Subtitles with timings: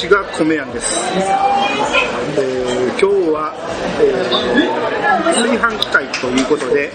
[0.00, 0.96] 私が米やんです、
[2.40, 3.52] えー今日は、
[4.00, 4.30] えー
[5.34, 6.90] 炊飯器会ということで、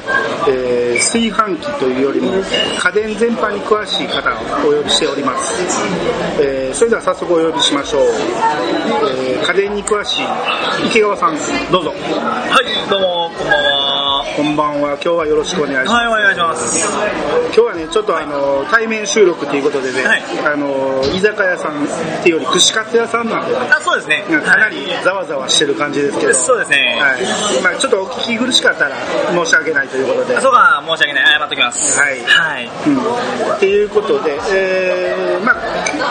[0.49, 4.33] えー炊飯器というよりも家電全般に詳しい方
[4.65, 5.53] をお呼びしております、
[6.41, 10.25] えーそれでは早速お呼びしましょう、えー家電に詳しい
[10.87, 11.35] 池川さん
[11.71, 11.91] どうぞ。
[11.91, 13.64] はい、どうも、こんばんは。
[14.35, 16.83] こんばんは今日はよろしくお願いします、はい、お願いします。
[16.83, 21.87] 今日はねちょっとあの対面収録ということでね、はいあの居酒屋さんっ
[22.21, 24.25] ていうより串カツ屋さんなんでねあ、そうですね。
[24.43, 26.99] かなりざわざわしてる感じですけど、そうですね。
[26.99, 28.97] はいまあ、ちょっとお聞き苦しかったら
[29.31, 31.39] 申し訳ないということで、そうか、申し訳ない。
[31.39, 31.99] 謝っときます。
[31.99, 32.65] はいはい。
[32.67, 35.55] うん、っていうことで、えーまあ、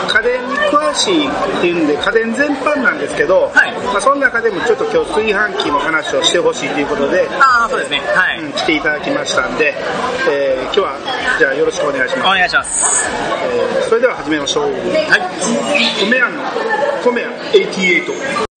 [0.09, 8.01] 家電に詳しいっていうんで家電全般なんですけど、はいまあ、その中でもちょっと今日炊飯器の話をしてほしいということで、あ、そうですね。
[8.15, 8.39] はい。
[8.41, 9.73] うん、来ていただきましたんで、
[10.29, 10.97] えー今日は
[11.39, 13.05] じゃあよろしくお願いしおます、願いします。
[13.53, 14.75] えーそれでは始めましょうはい。
[16.09, 16.41] 米屋の
[17.03, 18.54] 米屋88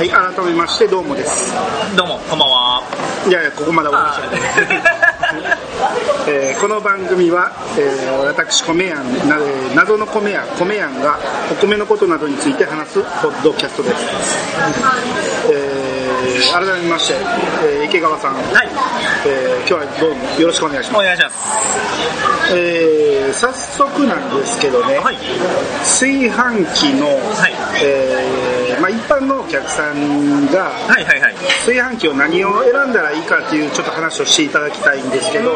[0.00, 1.52] はい、改めましてどうもです。
[1.94, 2.82] どうも、こんばんは。
[3.28, 4.20] いやいや、ここまでお話し
[6.26, 11.18] えーこの番組は、えー私米やんな、えー謎の米や米やんが
[11.52, 13.96] お米のことなどについて話すポッドキャストです、
[15.50, 17.14] えー改めまして、
[17.64, 18.68] えー池川さん、はい。
[19.26, 21.36] えー今日はどうもよろしくお願いします、お願いします。
[22.54, 25.18] えー早速なんですけどね、はい。
[25.82, 28.39] 炊飯器の、はいえー
[28.80, 31.34] まあ、一般のお客さんがはいはいはい。
[31.66, 35.52] 炊飯器を何を選んだらいいかっていうちょっと話をしていただきたいんですけど、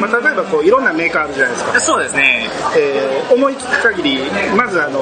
[0.00, 2.48] まあ、例えばこういろんなメーカーあるじゃないですか、そうですね。
[2.76, 4.18] えー思いつく限り
[4.56, 4.98] まずあの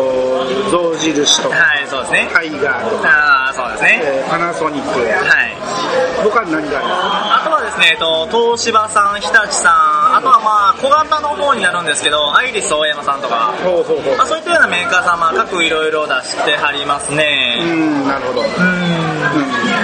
[0.71, 2.29] 象印とかはい、そうですね。
[2.33, 4.01] タイガーとか、あー、そうですね。
[4.05, 5.57] えーパナソニックはい。
[6.23, 14.17] 他に何がああとはですね、えっと、東芝さん、日立さん、あとはまあ、小型の方になるんですけど、アイリス大山さんとか、るほうほうほう。
[14.17, 17.63] まあ、そういったようなメーカーさん、まあ、各いろいろ出してはりますうね。
[17.63, 19.08] んなるほど、うん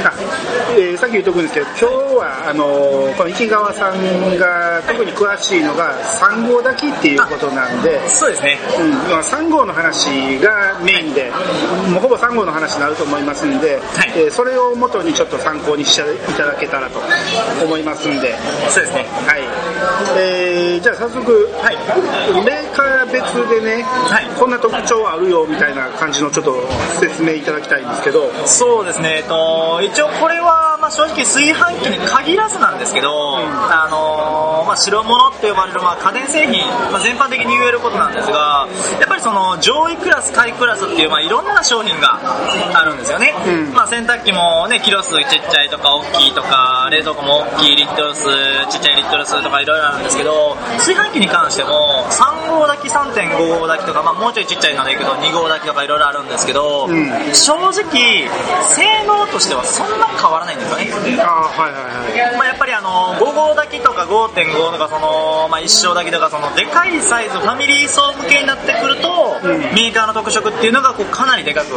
[0.08, 0.12] あ
[0.76, 2.64] えーさっき言っとくんですけど今日はあの
[3.16, 8.58] この池川さんが特に詳しいのが3号炊きっていうことなんで、そうですね。
[8.78, 11.30] うん、まあ3号の話がメインで、
[11.88, 13.80] もうほぼ3号の話になると思いますんで、
[14.16, 17.00] えーそれを元にちょっと参考にしていただけたらと
[17.62, 18.34] 思いますんで、
[18.68, 19.06] そうですね。
[19.26, 19.42] はい。
[20.16, 21.76] えーじゃあ早速、はい。
[22.44, 26.56] メーカー別でね、はいこんな特徴あるよみたいな感じのちょっと
[27.00, 38.66] 説明いただきたいんですけど、そうですね、えっと、一応これは、まあ、正直炊飯器に限らずなんですけど、あのーまあ、白物って呼ばれる、まあ、家電製品、まあ、全般的に言えることなんですが、
[38.98, 42.18] やっぱりその上位クラス、下位クラスっていう、まあ、いろんな商品が
[42.74, 43.34] あるんですよね。
[43.46, 43.72] うん。
[43.72, 48.26] まあ、洗濯機もね、キロ数ちっちゃいとか大きいとか、冷蔵庫も大きいリットル数、
[48.70, 56.90] ちっちゃいリットル数とかいろいろあるんですけど、炊飯器に関しても、3号炊き、3.5号炊きとか、まあ、もうちょいちっちゃいのでいくと2号炊きとかいろいろあるんですけど、ん。
[57.32, 58.28] 正直、
[58.64, 60.90] 性能としてはそんな変わらないんですよね。
[61.20, 62.36] あーはいはいはい。
[62.36, 69.40] まあ、やっぱりあの5号炊きとか5.5とかその、まあ、一升炊きとかそのでかいサイズファミリー層向けになってくると、
[69.74, 71.74] メーカーの特色っていうのがこうかなりでかく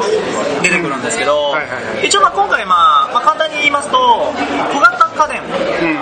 [0.63, 5.41] 出てくるんですけど、はいはいはい一応まあ今回、まあ、まあ簡単に言いますと小型家電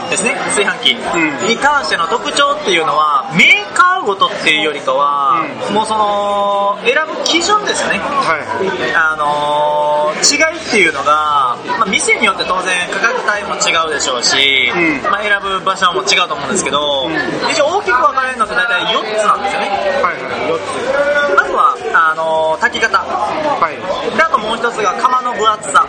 [0.09, 5.41] ですね、炊飯器うんに関しての特徴っていうのはメーカーごとっていうよりかは、
[5.73, 8.95] もうその選ぶ基準ですよねはいはい。
[8.95, 11.44] あのー違いっていうのが、ま
[11.85, 17.09] あ、店によって当然価格帯も違うでしょうし、うんまあ、選ぶ場所も違うと思うんですけど、
[17.51, 19.70] 一応大きく分かれるのって大体4つなんですよね
[20.02, 20.49] はいはい。
[20.49, 21.35] 4つ。
[21.35, 23.77] まずはあのー炊き方はい。
[24.15, 25.85] であともう一つが釜の分厚さ、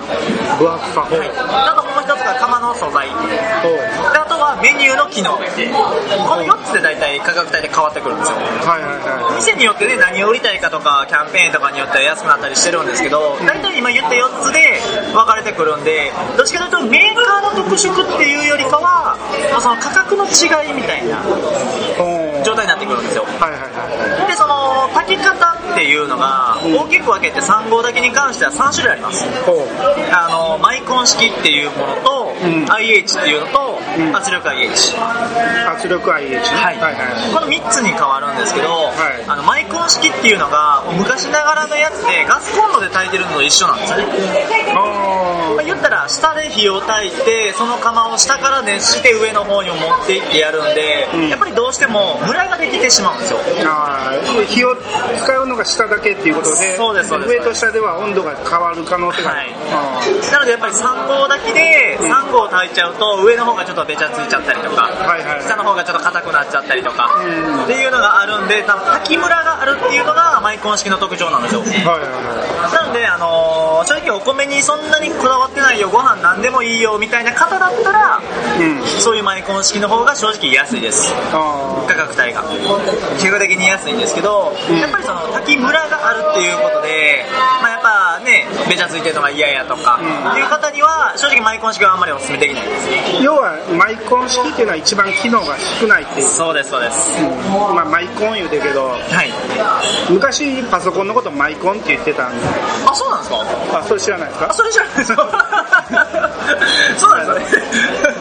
[0.58, 1.00] 分厚さ。
[1.02, 3.08] はい、あともう一つが釜の素材。
[3.08, 9.36] であとはメニューの機能この4つで大体価格帯で変わってくるんですよはいはいはい。
[9.36, 14.80] 店によってね何を売りたいかとかキャンペーンとかによっては安くなったりしてるんですけど大体今言った4つで
[15.12, 19.16] 分かれてくるんでどっちかというとメーカーの特色っていうよりかは
[19.50, 21.22] まあその価格の違いみたいな。
[22.44, 24.30] 状態になってくるんですよはいはいはい。
[24.30, 25.34] でその炊き方
[25.76, 29.26] っていうのが大きく分けて3号炊きに関しては3種類あります。
[30.10, 32.64] あのマイコン式っていうものとん。
[32.64, 34.16] IH っていうのと、うん。
[34.16, 34.96] 圧力 IH。
[35.68, 36.38] 圧力 IH ね。
[36.40, 36.80] はい。
[36.80, 39.24] はいはいこの3つに変わるんですけど、い。
[39.28, 44.06] あのマイコン式っていうのが昔ながらのやつでガスコンロで炊いてるのと一緒なんですよね、
[44.72, 51.28] あまあ、言ったら下で火を焚いてその釜を下から熱して上の方に持っていってやるんで、うん。
[51.28, 53.38] やっぱりどうしてもムラができてしまうんですよ。
[53.38, 54.44] ーあー。
[54.46, 60.32] 火を使うのが下だけっていうことでそうで上と下では温度が変わる可能性がある、はい。
[60.32, 65.42] なのでやっぱり3合炊きで3合炊いちゃうと上の方がちょっとべちゃついちゃったりとか、はいはい。
[65.42, 67.64] 下の方がちょっと硬くなっちゃったりとか、うん。
[67.64, 78.20] っていうのがあるんで多分炊きムラがあるっていうのがマイコン式の特徴なんですよはいはなので、あのー正直お米にそんなにこだわってないよご飯何でもいいよみたいな方だったらいは
[78.58, 79.00] いうん。
[79.00, 81.12] そういうマイコン式の方が正直安いです。
[81.32, 82.42] あ価格帯が。
[83.18, 84.78] 結果的に安いんですけど、うん。
[84.78, 87.24] やっぱりその炊きムラがあるっていうことで、
[87.62, 90.30] まあ、やっぱねべちゃついてるのが嫌やとか、うん。
[90.32, 92.88] っていう方には正直マイコン式はあんまりお勧めできないです。
[93.18, 96.26] ー要はマイコン式っていうのは一番機能が少ないっていう。
[96.26, 97.20] そうですそうです。
[97.74, 99.32] まあ、マイコン言うてるけどはい。
[100.10, 102.46] 昔パソコンのことマイコンって言ってたんで。
[102.86, 103.78] あそうなんですか？
[103.78, 104.50] あそれ知らないですか？
[104.50, 105.16] あそれじゃないです。
[105.16, 105.26] か
[106.98, 108.15] そうなんですよね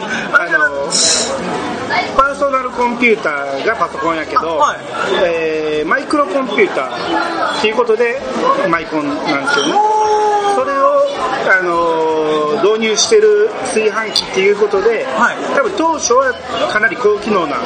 [2.16, 4.78] パーソナルコンピューターがパソコンやけど、あはい。
[5.24, 7.58] えーマイクロコンピューター。
[7.58, 8.20] っていうことで
[8.68, 9.72] マイコンなんですよね。
[10.54, 11.02] それを、
[11.48, 15.36] あの導入してる炊飯器っていうことで、はい。
[15.54, 16.32] 多分当初は
[16.72, 17.56] かなり高機能な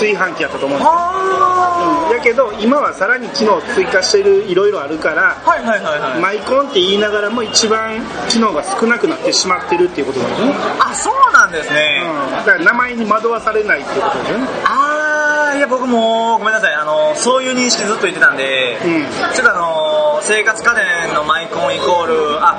[0.00, 2.16] 炊飯器やったと思うんですあうん。
[2.16, 14.46] やけど今はさらに機能を追加してるいろいろあるからーはいはいはいはい、マイコンって言いながらも一番機能が少なくなってしまってるっていうことなんですね、あそうなんですね、うん、だから名前に惑わされないってことですよね。
[14.64, 16.74] あーいや僕もごめんなさい。
[16.74, 19.04] あのそういう認識ずっと言ってたんで、うん。
[19.34, 22.58] ちょっとあの生活家電のマイコンイコールあ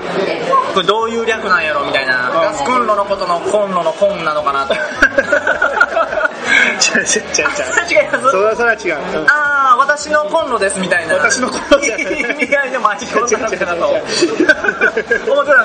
[0.74, 2.30] これどういう略なんやろみたいな。
[2.32, 4.74] ガスコンロのことのコンロのコンなのかなと。
[6.74, 7.04] 違う違う違う。
[7.04, 7.06] 違
[8.00, 8.30] う違います？
[8.32, 9.28] それはそれは違う、うん。
[9.30, 11.16] ああ私のコンロですみたいな。
[11.16, 13.36] 私のコンロ意味合いのマイコンなと。
[13.36, 13.64] 思ってたんです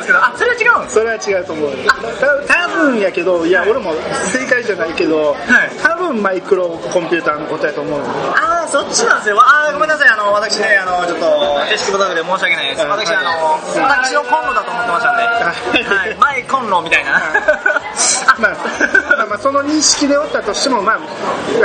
[0.06, 0.18] けど。
[0.18, 1.70] あそれは違うんですそれは違うと思う。
[2.16, 3.92] た多分やけどいや俺も
[4.32, 5.36] 正解じゃないけど、
[5.82, 8.00] 多分マイクロコンピューターのことやと思う。
[8.00, 9.40] ああそっちなんですよ。
[9.40, 10.08] ああごめんなさい。
[10.08, 11.26] あの私ねあのちょっと
[11.72, 12.82] 知識不足で申し訳ないです。
[12.82, 17.20] うん私あの私のコンロだと思ってましたんで、はい、マイコンロみたいな。
[18.38, 18.56] まあ、
[19.18, 20.98] まあまあその認識でおったとしてもまあ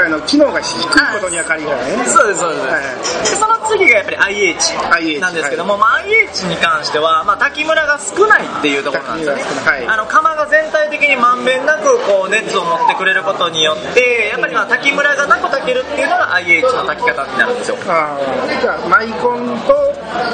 [0.06, 2.06] あの機能が低いことには借りがないね。
[2.06, 2.82] そうですそうです、はい。
[2.82, 9.44] でその次がやっぱり IH なんですけども、まあ、IH に関しては、まあ、炊きムラが少ないっていうところなんですよね。
[9.66, 9.88] はい。
[9.88, 17.78] あの釜が全体的にまんべんなくこう熱を持ってくれることによってやっぱりまあ炊きムラがなく炊けるっていうのが IH の炊き方になるんですよ。
[17.78, 19.94] じゃあマイコンと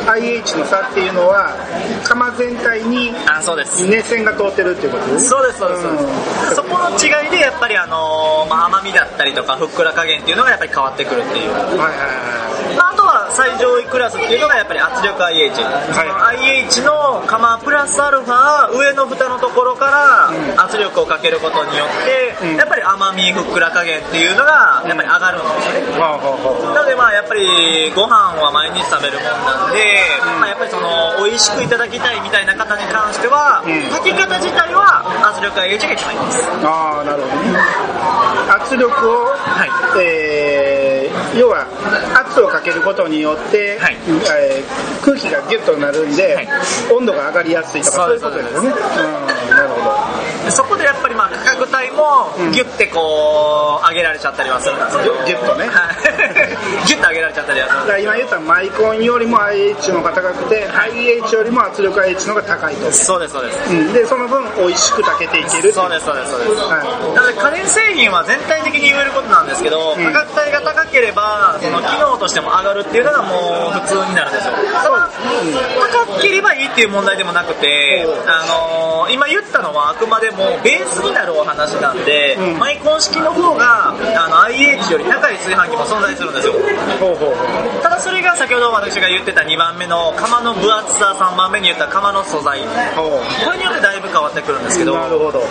[0.10, 1.56] IH の差っていうのは
[2.04, 3.88] 釜全体にあそうです。
[3.88, 5.06] 熱線が通ってるっていうこと？
[5.14, 5.82] ですねそうですそうです。
[5.84, 12.96] そうです、そこの違いでやっぱりあのーまあ、甘みだったりとかふっくら加減っていうのがやっぱり変わってくるっていう、はいはいはまあ、
[13.32, 22.58] 最上位クラスっていうのがやっぱり圧力 IH、その IH の釜プラスアルファ上の蓋のところから圧力をかけることによって、うん。
[22.58, 26.00] やっぱり甘みふっくら加減っていうのがやっぱり上がるんですよね、い。
[26.00, 30.00] はあはあはなのでまあやっぱりご飯は毎日食べるもんなんで、
[30.40, 33.90] まあ、やっぱりその美味しくいただきたいみたいな方に関しては、うん。
[33.92, 36.50] 炊き方自体は圧力 IH が一番いいです。
[36.66, 37.60] ああなるほどね。
[38.50, 39.70] 圧力を、はい。
[40.02, 40.90] えー
[41.38, 41.66] 要は
[42.40, 43.98] 圧をかけることによって、はい。
[44.40, 46.48] えー空気がギュッとなるんで、はい。
[46.94, 48.76] 温度が上がりやすいとかそういうことですよねうん
[49.56, 49.86] なるほど。
[49.86, 50.19] で
[50.52, 52.52] そこでやっぱりまあ価格帯もうん。
[52.52, 55.68] ギュッてこう上げられちゃったりはするんですけど、ギュッとね。
[55.68, 56.88] はい。
[56.88, 63.60] ギュッと上げられちゃったりはするだから今言ったマイコンよりも IH の方が高くて IH よりも圧力 IH の方が高いと、そうですそうです。
[63.70, 66.52] うん、でその分美味しく炊けていけるそうですそうですそうです。
[66.64, 66.78] は
[67.16, 70.06] なので家電製品は全体的に言えることなんですけど、うん。
[70.14, 74.54] 価格帯が高ければその機能としても上がるっていうのがもう普通になるんですよ。
[74.84, 75.10] ただ
[76.06, 82.60] 高ければいいっていう問題でもなくて、あのー今言ったのはあくまでもベースになるお話なんで、うん。
[82.60, 86.54] マイコン式の方があの IH より高い炊飯器も存在するんですよ。
[87.82, 92.62] ただそれが先ほど私が言ってた2番目の釜の分厚さ3番目に言った釜の素材。
[92.96, 95.42] ほこれによってだいぶ変わってくるんですけどなるほど。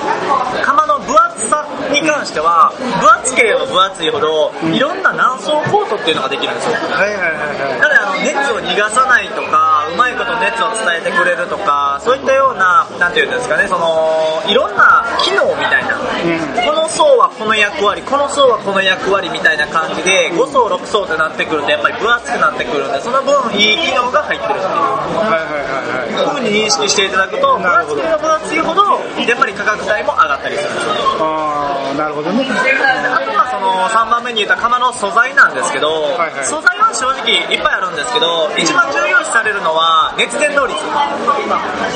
[0.62, 6.72] 釜の分厚さに関しては分厚ければ分厚いほどいろんな何層コートっていうのができるんですよ。
[6.72, 7.80] はいはいはいはい。
[7.80, 9.57] なのであの熱を逃がさないとか
[10.40, 15.98] 熱を伝えてくれるとかそういったようななんていうんですかねそのいろんな機能みたいな、
[16.64, 26.28] この層はこの役割この層はこの役割みたいな感じで5層6層ってなってくるとやっぱり分厚くなってくるんでその分いい機能が入ってるっていう。
[26.28, 28.82] ふうに認識していただくと分厚ければ分厚いほど
[29.22, 30.92] やっぱり価格帯も上がったりするんですよ。
[30.94, 32.44] ねああ、なるほどね。
[32.44, 36.44] あとはその3番目に言った釜の素材なんですけど、はいはい。
[36.44, 40.80] 素材は正直いっぱいあるんですけど一番重要視されるのは熱伝導率。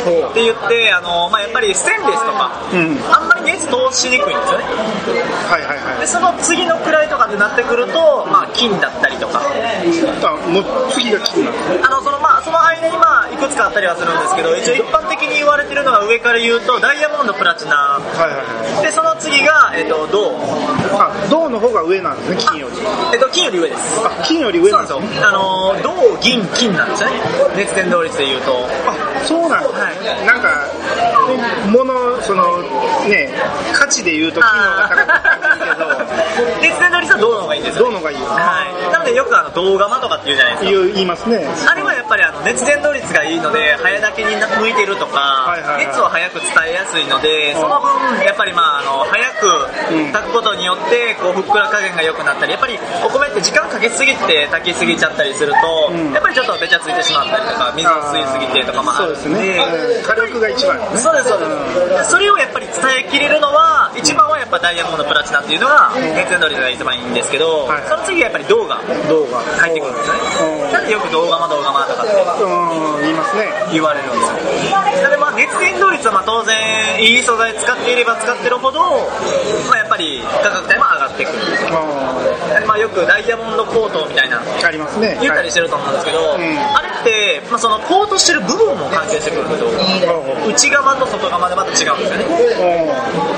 [0.05, 3.01] ほって言ってあの、まあ、やっぱりステンレスとか、うん。
[3.09, 4.65] あんまり熱通しにくいんですよね。
[5.49, 6.01] はいはいはい。
[6.01, 9.41] でその次の位とかってなってくると、まあ、金だったりとか。
[9.41, 11.57] あ、もう次が気になる。
[11.83, 17.99] あのそのまあその間にまあいくつかあったりはするんですけど一応一般的に言われてるのが上から言うとダイヤモンドプラチナ。
[17.99, 18.85] はいはいはい。
[18.85, 20.37] でその次が、えっと銅。
[20.99, 22.77] あ、銅の方が上なんですね、金より。
[23.13, 24.01] えっと金より上です。
[24.05, 25.29] あ、金より上そうなんですよ。
[25.29, 27.17] あの銅銀金なんですよね
[27.57, 28.67] 熱伝導率で言うと。
[28.87, 30.27] あ、そうなんはい。
[30.27, 30.67] なんか、
[31.71, 32.63] 物、その、
[33.09, 33.31] ね、
[33.73, 38.27] 価値で言うと金の方が高かったんですけど、 熱伝導率は銅の方がいいんですよ銅の方がいいよ。
[38.27, 38.93] はい。
[38.93, 40.93] なのでよくあの銅釜とかって言うじゃないですか。
[40.95, 41.47] 言いますね。
[41.67, 45.87] あれはやっぱりあの熱伝導率がいいので早炊きに向いてるとか、はいはいはい。
[45.87, 49.22] 熱を早く伝えやすいのでその分やっぱりまああの早く
[50.13, 56.13] 炊くことによってこうふっくら加減が良くなったりやっぱりお米って時間かけすぎて炊きすぎちゃったりすると、うん。
[56.13, 59.59] やっぱりちょっとべちゃついてしまったりとか水を吸いすぎてとかもあそうるんでですね。
[59.59, 60.03] うん。
[60.03, 60.99] 火力が一番ね。
[60.99, 67.83] そうですそうです、それをやっぱり伝えきれるのは一番はやっぱダイヤモンドプラチナっていうのが熱伝導率が一番いいんですけど、はい。
[67.89, 69.43] その次はやっぱり銅が銅が。
[69.43, 70.21] 入ってくるんですよね。
[70.67, 70.73] うん。
[70.73, 73.53] なんでよく銅釜銅釜とかってうん、言いますね。
[73.73, 75.11] 言われるんですよ。
[75.11, 76.57] でまあ熱伝導率はまあ当然
[77.03, 78.81] いい素材使っていれば使ってるほど、
[79.69, 85.19] まあ、ぱり価格帯も上がってくるあまあ、よくダイヤモンドコートみたいなありますね。
[85.21, 86.41] 言ったりしてると思うんですけど、ん。
[86.41, 89.69] あれって、まあ、そのコートしてる部分も関係してくるんですよ。
[90.49, 92.25] 内側と外側でまた違うんですよね。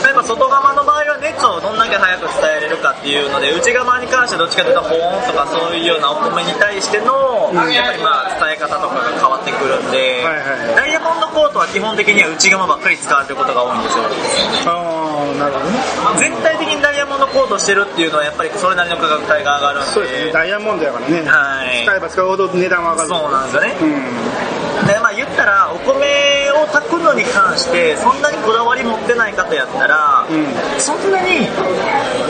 [0.04, 15.03] 例えば外側の場合は熱をどんだけ早く伝えれるかっていうので内側に関してどっちかというと保温とかそういうようなお米に対しての、やっぱりまあ伝え方とかが変わってくるんで、はいはいダイヤモンドコートは基本的には内側ばっかり使われてることが多いんですよ
[15.38, 15.78] なるほどね。
[16.18, 20.32] 全体的にダイヤモンドコートしてるっていうのはやっぱりそれなりの価格帯が上がるんでそうですね。
[20.32, 21.22] ダイヤモンドやからね。
[21.22, 23.08] はい使えば使うほど値段は上がる。
[23.08, 24.86] そうなんですよね、うん。
[24.86, 30.46] でまあ言ったらお米を炊くのに関してそんなにこだわり持ってない方やったら、うん
[30.80, 31.46] そんなに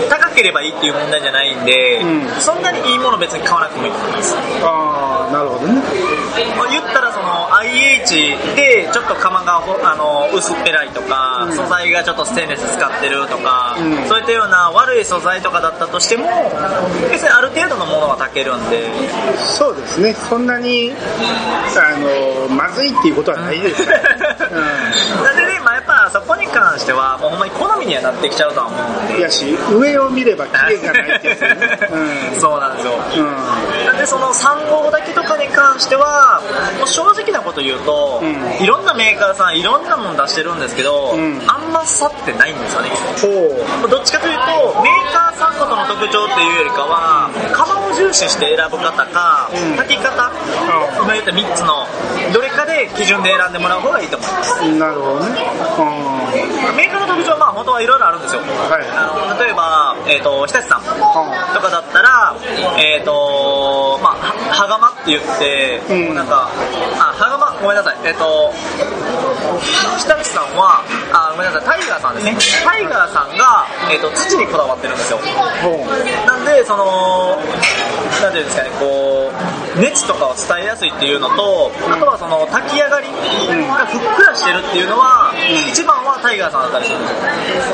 [0.08, 5.80] 高ければいいっていう問題じゃないんで、うんそんなにいいもの別に買わなくてもいいと思います、ああ、なるほどね。
[6.56, 6.68] まあ、
[8.04, 16.26] IH でちょっと釜がほあの薄っぺらいとか、素材がちょっとステンレス使ってるとか、うんそういったような悪い素材とかだったとしても
[17.10, 18.90] 別にある程度のものは炊けるんで
[19.38, 20.12] そうですね。
[20.14, 24.02] そんなに、あの、まずいっていうことはないですから。
[25.22, 29.20] なんでね、まあ、やっぱそこに関してはもうほんまに好みにはなってきちゃうとは思うんでうん。
[29.20, 31.78] やし、上を見れば綺麗がないってやつよね。
[32.32, 32.40] うん。
[32.40, 33.93] そうなんですようん。
[34.06, 36.40] その3号だけとかに関しては
[36.78, 38.62] もう正直なこと言うと、うん。
[38.62, 41.40] いろんなメーカーさんいろんなもの出してるんですけど、うん。
[41.46, 42.90] あんま差ってないんですよね。
[43.20, 43.88] ほう。
[43.88, 49.76] どっちかというとメーカーさんごとの特徴っていうよりかは釜を重視して選ぶ方か、うん。
[49.76, 50.30] 炊き方、
[51.00, 51.86] 今言った3つの
[52.32, 54.78] どれかで基準で選んでもらう方がいいと思います。
[54.78, 55.40] なるほどね。
[56.76, 58.84] メーカーの特徴はまあ本当はいろいろあるんですよ、はい。
[58.90, 60.82] あの例えば、えー、と日立さん。
[61.54, 62.36] とかだったら、
[62.78, 66.48] えっ、とまあ、ははがまって言って、うんなんか、
[66.98, 68.52] あ、はがま、ごめんなさい、えっ、と、
[69.98, 70.82] 日立さんは、
[71.12, 72.36] あ、ごめんなさい、タイガーさんですね。
[72.64, 75.18] タイガーさんが、えっ、と、土にこだわってるんですよ。
[75.62, 76.26] ほう。
[76.26, 77.38] なんで、その、
[78.22, 85.32] なんていうんですかね、こう、熱とかを伝えやすいっていうのと、あとはその炊き上がりがふっくらしてるっていうのは、
[85.70, 87.22] 一番はタイガーさんだったりするんですよ。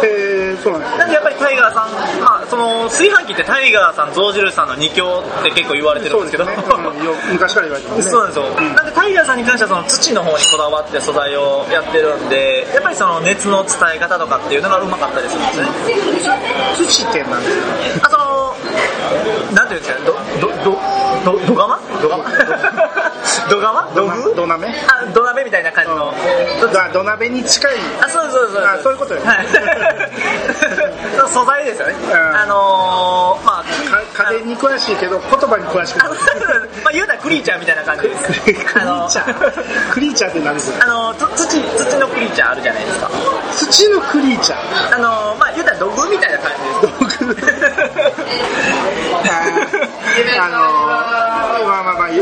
[0.05, 6.57] えー、そうなんですなんでやっぱりタイガーさん、まあ、その炊飯器ってタイガーさん、象印さんの二強って結構言われてるんですけど、ね。
[6.57, 8.11] うんよ昔から言われてますね。
[8.11, 15.67] そうなんですよ、なんでタイガーさんに関してはその土の方にこだわって素材をやってるんで、やっぱりその熱の伝え方とかっていうのがうまかったりするんですね。
[16.77, 18.07] 土ってなんですか？
[18.09, 18.57] あ、その、
[19.55, 20.13] なんていうんですかね、ど、
[20.49, 20.79] ど、ど、
[21.25, 22.25] ど、どがまどがま
[23.51, 26.13] どがま土偶土鍋あ、土鍋みたいな感じの。
[26.73, 27.73] だ土鍋に近い。
[28.01, 28.59] あ、そうそうです。
[28.69, 29.47] あそういうことですはい。
[31.31, 31.95] 素材ですよね。
[31.95, 31.97] ん
[32.37, 36.09] あのー、まあ、か家電に詳しいけど、言葉に詳しくない。
[36.83, 38.41] まあ言うたらクリーチャーみたいな感じです。
[38.41, 40.85] クリーチャークリーチャーって何ですか？
[40.85, 43.11] あの、つ土、土のクリーチャーあるじゃないですか。
[43.71, 46.53] 土のクリーチャーあの、まあ言うたら土偶みたいな感
[47.09, 47.61] じです。
[50.41, 52.21] あのー、まあまあまあ、焼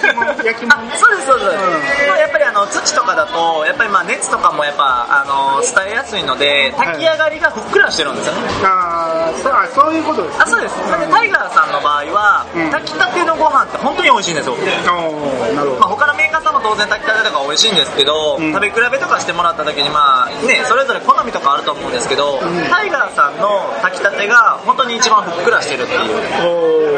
[0.00, 10.76] き物焼き物あそうですそうです、まあやっぱりあの土とかだとやっぱりまあ熱とかもやっぱあの伝えやすいので炊き上がりがふっくらしてるんですよね、あーそうあそういうことですあそうです。
[10.76, 12.70] でタイガーさんの場合は、うん。
[12.70, 14.56] 炊きたてのご飯って本当に美味しいんですよ。
[14.56, 18.52] なるほまあ、ど他のメーカーさんも当然炊きたてとか美味しいんですけど、うん。
[18.52, 22.40] 食べ比べとかしてもらった時にまあねそれぞれ好みとかあると思うんですけど、ん。
[22.70, 26.00] タイガーさんの炊きたてが本当に一番ふっくらしてるっていう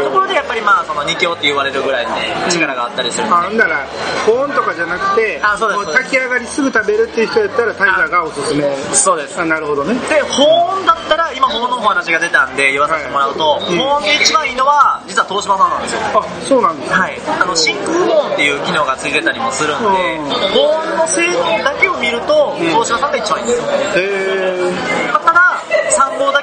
[0.04, 2.12] とこおろでやっぱりまあその二強って言われるぐらいの
[2.50, 3.86] 力があったりするんで、あほんなら
[4.26, 5.98] 保温とかじゃなくてあそうです。
[5.98, 8.64] 炊き上がりすぐ食べるっていう人やったらタイガーがおすすめ。
[8.94, 9.40] そうです。
[9.40, 9.94] あなるほどね。
[10.08, 13.72] で保温だったら今保温のお話が出たんで言わさせてもらうと、はい。
[13.72, 13.78] うん。
[13.78, 16.00] 保温で一番いいのは実は東芝さんなんですよ。
[16.14, 20.30] あそうなんですはい、あの真空保温っていう機能がついてたりもするんで、うん。
[20.54, 23.68] 保温の性能だけを見ると、東芝さんが一番いいんですよ。
[23.96, 24.48] へ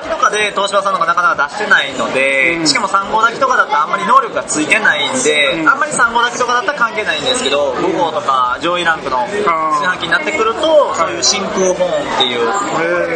[0.10, 2.68] ただ、3号炊きとかで東芝さんのがなかなか出してないので、うん。
[2.68, 5.70] しかも3号炊きとかだとあんまり能力がついてないんで、うん。
[5.70, 12.46] あんまり3号炊きとかだったら関係ないんですけど、5号とか上位ランクの炊飯器になってくると、そういう真空保温っていう、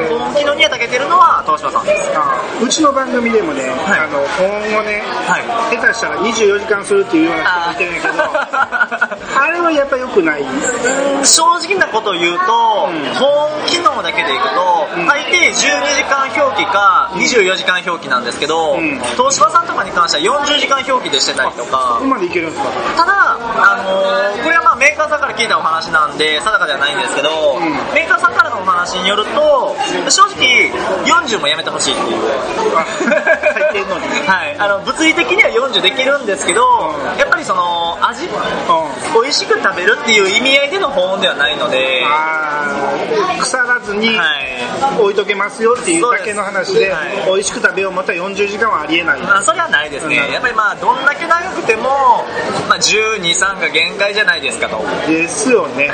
[0.10, 2.12] 保温機能には長けてるのは東芝さんです。
[2.16, 4.00] あうちの番組でもね、はい。
[4.00, 5.78] あの保温をね、はい。
[5.78, 8.14] 下手したら24時間するっていうような人もいてるけど
[9.40, 10.44] あれはやっぱ良くない？
[11.24, 13.14] 正直なことを言うと、うん。
[13.16, 15.08] 保温機能だけでいくと、うん。
[15.08, 19.00] 大抵12時間表記か24時間表記なんですけど、うん。
[19.18, 21.96] 東芝さんとかに関しては40時間表記でしてたりとか。
[21.98, 22.70] ここ、までいけるんですか？
[22.98, 23.38] ただ、あ
[23.84, 27.64] のーこれはまあメーカーさんから聞いたお話なんで定かではないんですけど、ん。
[27.94, 29.76] メーカーさんからのお話によると
[30.10, 30.72] 正直
[31.06, 32.20] 40もやめてほしいっていう。
[34.30, 37.20] はい、あの物理的には40できるんですけど、うん。
[37.20, 38.30] やっぱりその味う
[39.22, 42.06] 美味しく食べるっていう意味合いでの保温ではないので、
[43.40, 44.60] 腐らずにはい。
[45.00, 46.89] 置いとけますよっていうだけの話で
[47.26, 49.22] 美味しく食べよう思ったら40時間はありえない。
[49.22, 50.34] まあ、それはないですね、うん。
[50.34, 51.84] やっぱりまあどんだけ長くても、
[52.68, 54.78] まあ、12、3が限界じゃないですかと。
[54.78, 55.12] はい。
[55.12, 55.88] ですよね。
[55.88, 55.94] な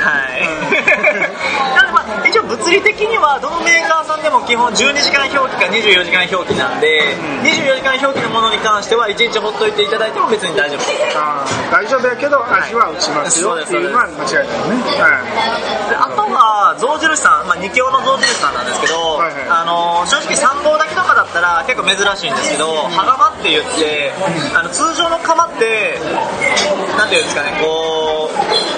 [0.70, 0.80] で
[1.74, 1.85] まあ
[2.28, 7.42] 一応物理的にはどのメーカーさんでも基本12時間表記か24時間表記なんで、ん。
[7.42, 10.86] 24時間表記のものに関しては1日ほっといていただいても別に大丈夫
[11.70, 13.50] 大丈夫やけど味は落ちますよ。
[13.50, 14.86] はいっていうのは間違いないね。
[15.02, 15.90] はい。
[15.90, 19.48] であとは象印さん、まあ、2強の象印さんなんですけど、はいはい。
[19.48, 24.12] あの正直3号炊きとかだったら結構珍しいんですけど羽釜って言って
[24.54, 25.98] あの通常の釜って
[26.96, 28.75] なんていうんですかねこう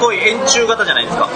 [0.00, 1.28] 丸っこい円柱型じゃないですか。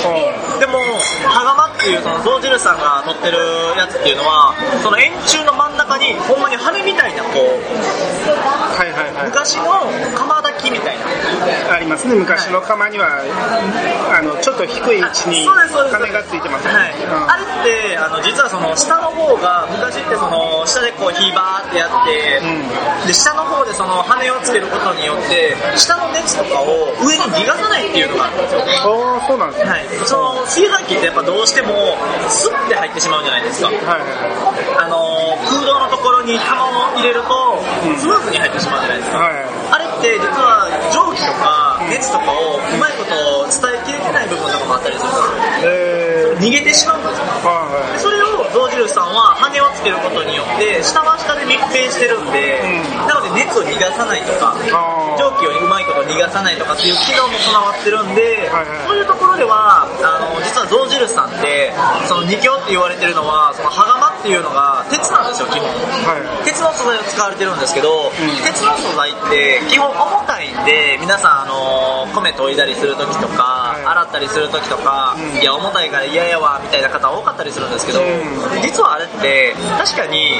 [0.59, 0.81] でも
[1.29, 3.37] 羽釜っていうその象印さんが乗ってる
[3.77, 7.61] やつっていうのはその円柱の真ん中にほんまに羽みたいなこう
[8.75, 9.27] はいはいはい。
[9.29, 9.69] 昔の
[10.17, 11.05] 釜炊きみたいな。
[11.77, 12.15] ありますね。
[12.15, 13.21] 昔の釜には
[14.17, 15.97] あのちょっと低い位置にそうですそうです。
[16.01, 16.97] 金がついてますよはい。
[16.97, 17.47] ね、あれっ
[17.93, 22.41] てあの実はその下の方が昔ってその下でこう火バーってやって、
[23.07, 29.71] で下の方でその羽をつけることによって下の熱とかを上に逃がさないっていうのがあるんですようん、ああそうなんですね。
[29.71, 31.97] はい、その炊飯器ってやっぱどうしても
[32.29, 33.69] スッて入ってしまうじゃないですか。
[33.69, 34.35] はいはい
[34.79, 37.97] あの空洞のところに釜を入れるとうん。
[37.99, 45.73] スムーズに入ってしまうじゃないですか、はいあれって実は蒸気とか熱とかをうまいこと伝えきれてない部分とかもあったりするんですよ。
[45.73, 47.03] え逃げてしまう
[50.55, 53.07] ことによって下は下で密閉してるんで、うん。
[53.07, 54.55] なので熱を逃がさないとか
[55.19, 58.87] 蒸気をうまいこと逃がさないとかっていう機能も備わってるんで、はいはい。
[58.87, 61.73] そういうところではあの実は象印さんって
[62.07, 65.69] その二強って言われてるのはその羽釜っていうのが鉄なんですよ基本。
[65.69, 66.45] はい。
[66.45, 68.13] 鉄の素材を使われてるんですけど、ん。
[68.45, 73.85] 鉄の素材って基本重たいんで皆さんあの米研いだりする時とか、はい。
[73.85, 75.41] 洗ったりする時とか、うん。
[75.41, 78.63] いや重たいから嫌やわみたいな方多かったりするんですけど、うん。
[78.63, 80.37] 実はあれって確かに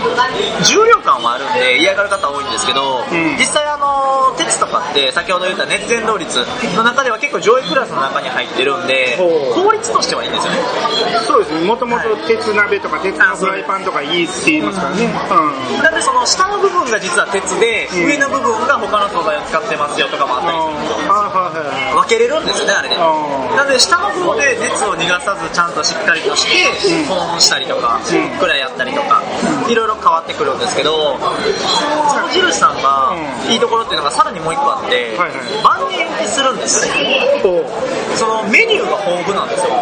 [0.65, 3.37] 重量感はあるんで嫌がる方多いんですけど、うん。
[3.39, 6.45] 実際あの鉄とかって先ほど言った熱伝導率
[6.77, 10.59] の中では結構上位クラスの中に入ってるんで効率としてはいいんですよね。
[11.27, 11.67] そうですね。
[11.67, 15.05] もともと鉄鍋とか鉄のフライパンとかいいって言いますからね。
[15.07, 15.83] うん。
[15.83, 18.07] なんでその下の部分が実は鉄で、うん。
[18.07, 21.15] 上の部分が他の素材を使ってますよとかもあったりするんですよ。
[21.15, 21.95] あはいはいはい。
[21.95, 27.05] 分けれるんですよねあれでなので下の方で熱を逃がさずちゃんとしっかりとしてうん。
[27.07, 28.39] 保温したりとかうん。
[28.39, 29.23] くらいやったりとか
[29.69, 31.19] いろいろ変わってくるんですけど
[32.11, 33.53] その印さんがうん。
[33.53, 35.63] いいところっていうのがさらにもう一個あってはいはい。
[35.63, 36.95] 万人受けするんですよ。
[38.17, 39.73] そのメニューが豊富なんですよ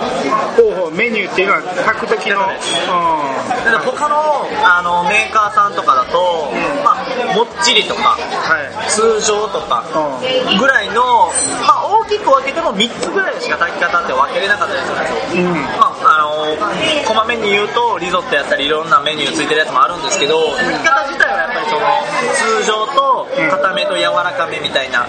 [0.92, 6.84] メニューっていうのは炊く時のなので他のあのメーカーさんとかだと、うん。
[6.84, 8.90] まあ、もっちりとかはい。
[8.90, 11.32] 通常とかうぐらいの、
[11.64, 15.62] まあ、大きく分けても3つぐらいしか炊き方って分けれなかったりするんですよ、んうん。
[15.80, 22.01] まあ、あのこまめに言うとリゾットやったりいろんなメニューついてるやつもあるんですけど炊き方自体はやっぱりその
[22.34, 25.06] 通常と固めと柔らかめみたいな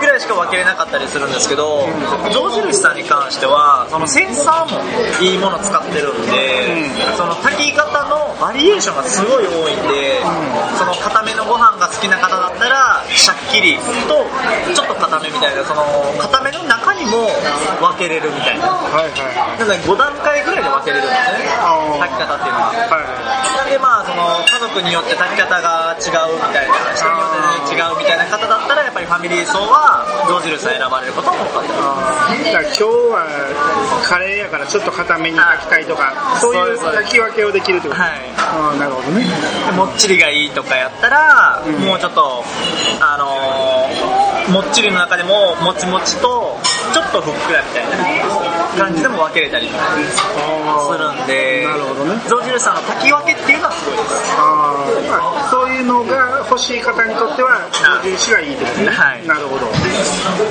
[0.00, 1.86] ぐらいしか分けれなかったりするんですけど
[2.32, 4.80] 象印さんに関してはそのセンサーも
[5.22, 10.20] いいもの使ってるんで、その炊き方のバリエーションがすごい多いんで、
[10.78, 14.26] その固めのご飯が好きな方だったらシャッキリと
[14.74, 15.82] ちょっと固めみたいなその
[16.18, 17.28] 固めの中にも
[17.80, 18.68] 分けれるみたいな。
[18.68, 21.54] はいはいなので5段階ぐらいで分けれるんですね。
[22.00, 22.74] 炊き方っていうのは。
[22.74, 22.98] は
[23.56, 32.52] なんでまあその家族によって炊き方が違うみたいな人によって違うみたいな方だったらやっぱりファミリー層は象印さん選ばれることも多かったですい。
[32.54, 38.00] だから今日はカレーやからちょっと固めに炊きたいとかそういう炊き分けをできるってこと。
[38.00, 38.22] はい。
[38.38, 39.26] ああなるほどね。
[39.66, 42.44] でもっちりがいいとかやったら、もうちょっと
[43.00, 46.58] あのーもっちりの中でももちもちと
[46.92, 49.84] ちょっとふっくらみたいな感じでも分けれたりとか
[50.92, 52.20] するんでなるほどね。
[52.28, 54.34] 象印さんの炊き分けっていうのはすごいです。
[54.36, 59.26] ああそういうのが欲しい方にとっては象印がいいってことね、はい。
[59.26, 59.66] なるほど。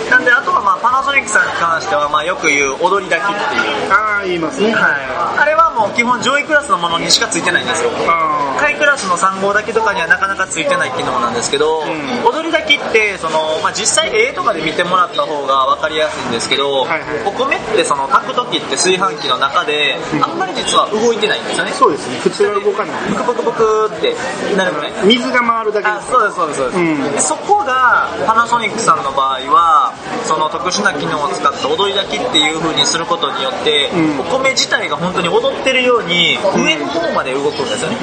[0.10, 3.94] なんであとはまあパナソニックさんに関してはまあよく言う踊り炊きっていう。
[3.94, 4.74] ああ言いますね。
[4.74, 5.53] はい、あれは
[5.84, 7.92] もう基本上位クラスのものにしかついてないんですよ。
[8.08, 12.24] あ下位クラスの3号炊きとかにはなかなかついてない機能なんですけど、ん。
[12.24, 17.28] 踊り炊きってその、まあ、実際絵とかで見てもらった方が分かりやすいんですけど、はいはい。
[17.28, 21.72] お米ってその炊く時って炊飯器の中であんまり実は動いてないんですよね。
[21.72, 22.20] そうですね。
[22.24, 23.12] 普通は動かない。
[23.12, 24.16] ブクブクブクって
[24.56, 26.12] なるぐらい水が回るだけあです。
[26.12, 27.12] そうですそうですそうです、うん。
[27.12, 29.92] でそこがパナソニックさんの場合は
[30.24, 34.20] その特殊な機能を使った踊り炊きっていう風にすることによって、うん。
[34.22, 37.98] お米自体が本当に踊ってるように上の方まで動くんですよね、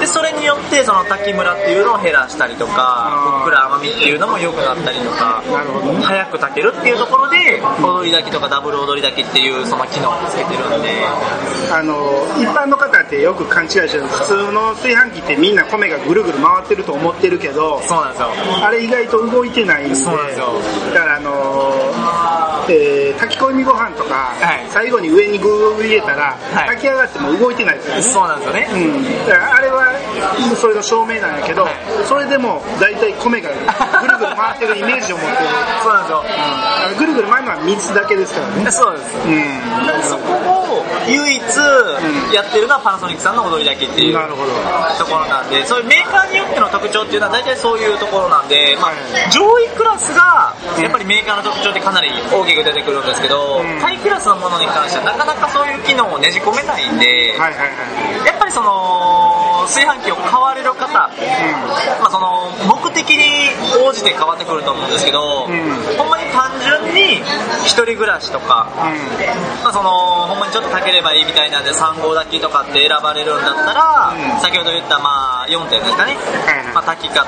[0.00, 5.42] でそれによってその炊きムラっていうのを減らしたりとかふっくら甘みっていうのも良くなったりとか
[6.02, 11.06] 早く炊けるっていうところで踊り炊きとかダブル踊り炊きっていうその機能をつけてるんで。
[11.72, 18.28] あの一般の方ってよく勘違いしてる普通の炊飯器ってみんな米がぐるぐる回ってると思ってるけどそうなんですよ。
[18.62, 19.94] あれ意外と動いてないんで。
[19.94, 20.52] そうなんですよ。
[20.94, 21.32] だからあの
[22.68, 24.66] えー炊き込みご飯とか、はい。
[24.68, 26.68] 最後に上に具を入れたら、はい。
[26.76, 28.02] 炊き上がっても動いてないですよね。
[28.02, 28.68] そうなんですよね。
[28.72, 29.92] うん、だからあれは
[30.56, 31.74] それの証明なんやけど、はい。
[32.04, 33.50] それでも大体米が
[34.00, 35.48] ぐるぐる回ってるイメージを持ってる、
[35.82, 36.24] そうなんですよ。
[36.26, 38.70] あのぐるぐる回るのは水だけですからね。
[38.70, 39.16] そうです。
[39.24, 39.32] うん。
[39.86, 40.45] でそこを
[41.06, 41.42] 唯一
[42.34, 49.30] やってるのはパナソニックさんの踊り炊きっていうところなんでそういうメーカーによっての特徴っていうのは大体そういうところなんで、まあはい。
[49.32, 53.80] 上位クラスがやっぱりメーカーの特徴ってかなり大きく出てくるんですけど、ん。
[53.80, 57.50] 下位クラスのものに関してはなかなかそういう機能をねじ込めないんで、や
[58.34, 61.10] っぱりその炊飯器を買われる方、ま
[62.06, 63.50] あ、その目的に
[63.82, 65.96] 応じて変わってくると思うんですけど、ん。
[65.98, 67.18] ほんまに単純に
[67.66, 68.70] 一人暮らしとか、
[69.62, 69.90] まあ、その
[70.30, 74.40] ほんまにちょっと炊ければいいみたいなんで3合炊きとかって選ばれるんだったら、うん。
[74.40, 77.22] 先ほど言ったまあ4点ですかね、はいはいまあ、炊き方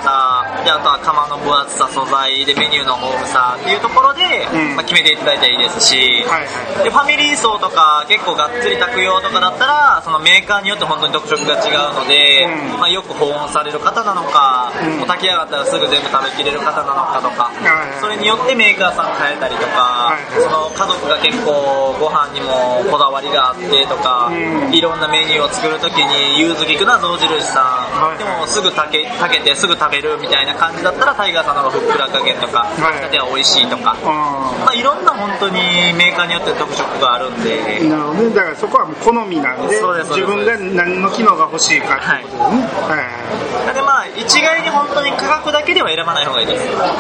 [0.64, 4.76] であとは釜の分厚さ素材でメニューの豊富さっていうところで、うん。
[4.76, 6.85] まあ、決めていただいたらいいですし、はいはい。
[6.85, 12.81] でファミリー層とか結構がっつり炊く用とかだったらそのメーカーによって本当に特色が違うので、うん。
[12.81, 14.98] まあ、よく保温される方なのか、うん。
[14.98, 20.40] もう炊き上がったらすぐ全部食べきれる方なのかとか、はいそれによってメーカーさん変えたりとか、はい。
[20.40, 24.75] その家族が結構ご飯にもこだわりがあってとか、うん。
[24.75, 28.18] いろんなメニューを作るときに融通きくな象印さん、はい。
[28.18, 32.99] でもすぐ炊け炊けてすぐ食べるみたいな感じだったらタイガーさんの方がふっくら加減とかはい。
[32.99, 35.59] 炊きたては美味しいとか、あまあ、いろんな本当に
[35.94, 38.35] メーカーによって特色があるんで、ーなるほどね。
[38.35, 42.68] だからそこはもう好みなんで自分が何の機能が欲しいかっていうことですね。
[42.88, 43.75] はい、はい。
[43.75, 46.68] でまあ一概に本当に価格だけでは選ばない方がいいです。
[46.79, 46.94] あ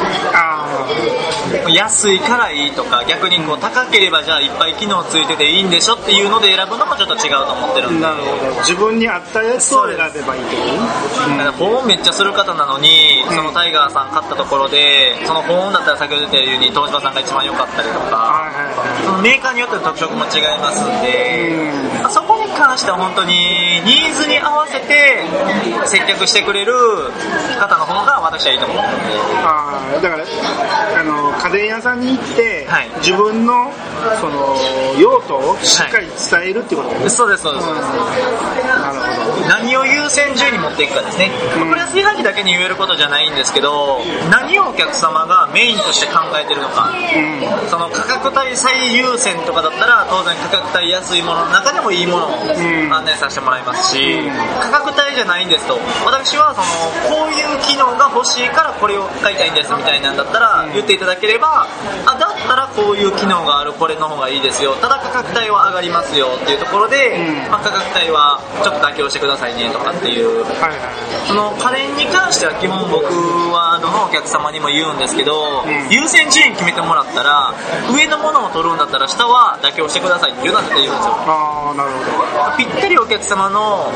[1.72, 8.06] 安いからいいとか逆にこう高ければじゃあいっぱい機能ついてていいんでしょっていうので選ぶのもちょっと違うと思ってるんで。
[8.06, 8.54] あなるほど。
[8.60, 10.62] 自分に合ったやつを選べばいいってこ
[11.52, 18.50] と保温めっちゃする方なのに、そのタイガーさん買ったところでその保温だったら先ほど言ったように東芝さんが一番良かったりとか。
[19.04, 21.72] そのメーカーによっての特色も違いますんで、
[22.10, 23.34] そこに関しては本当に
[23.84, 25.24] ニーズに合わせて
[25.86, 26.72] 接客してくれる
[27.58, 29.14] 方の方が私はいいと思ってるんで。
[29.44, 30.24] あーだから
[31.00, 32.88] あの家電屋さんに行って、はい。
[32.98, 33.72] 自分の
[34.20, 34.56] その
[34.98, 37.88] 用途をしっかり伝えるってことね、そうですそうです、そうです。
[38.66, 39.48] なるほど。
[39.48, 41.68] 何を優先順位に持っていくかですね、うん。
[41.68, 47.68] これは炊飯器だけに言えることじゃないんですけど何をお客様がメインとして考えてるのか、うん。
[47.68, 52.37] その価格帯最優先とかだったら当然価格帯安いものの中でもいいものをん
[52.92, 54.30] 案内させてもらいますし、うん。
[54.60, 55.78] 価格帯じゃないんですと。
[56.04, 61.68] 私はそのこういう機機能が欲しいからこれを買いたいんですみたいなんだったら言っていただければ、
[62.06, 64.74] あ、だったらこういう機能があるこれの方がいいですよ。
[64.80, 67.50] ただ価格帯は上がりますよっていうところで、うん。
[67.52, 70.44] まあ、価格帯はちょっと妥協してくださいねとかっていう、
[71.28, 73.04] その家電に関しては基本僕
[73.52, 75.92] はどのお客様にも言うんですけど、ん。
[75.92, 77.54] 優先順位決めてもらったら、
[77.92, 81.14] 上のものを取るんだったら下は妥協してくださいっていうのは絶対言うんですよ。
[81.14, 83.92] ああなるほどぴったりお客様の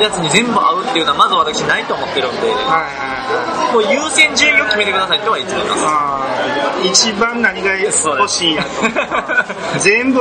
[0.00, 3.13] やつに全部合うっていうのはまず私ないと思ってるんで、はいはい
[3.72, 5.84] もう優先順位を決めてくださいってはいつも言います。
[6.84, 8.68] 一番何が欲しいんやと。
[9.80, 10.20] 全部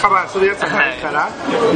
[0.00, 1.28] カバーするやつがないから、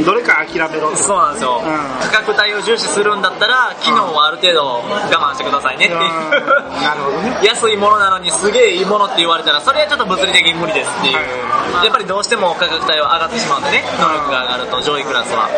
[0.05, 0.97] どれか諦めろと。
[0.97, 2.09] そうなんですよ、うん。
[2.11, 6.01] 価格帯を重視するんだったら機能はある程度我慢してくださいねっていう。
[6.01, 7.37] うんなるほどね。
[7.43, 13.83] 安いものなのにすげえいいものって言われたらそれはちょっと物理的に無理ですっていう、はやっぱりどうしても価格帯は上がってしまうんでね。
[13.99, 15.49] 能力が上がると上位クラスは。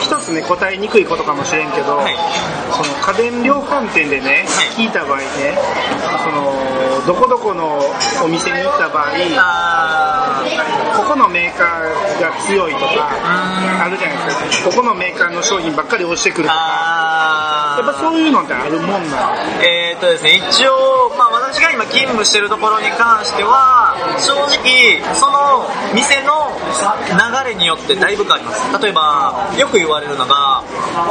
[0.00, 2.16] 一つね答えにくいことかもしれんけど、はい。
[2.72, 5.24] その家電量販店でね、はい聞いた場合ね
[6.24, 7.80] そのどこどこの
[8.24, 10.42] お店に行った場合あ
[10.96, 13.10] ここのメーカーが強いとか
[13.84, 14.70] あるじゃないですか。
[14.70, 16.54] ここのメーカーの商品ばっかり押してくるーとか。
[16.56, 17.49] あ
[17.80, 25.64] やっぱそういうのってあるもんなのえーっとですね、一応、まあ私が今勤務してるところに関しては、正直、その
[25.94, 26.52] 店の
[27.08, 28.82] 流れによってだいぶ変わります。
[28.82, 30.62] 例えば、よく言われるのが、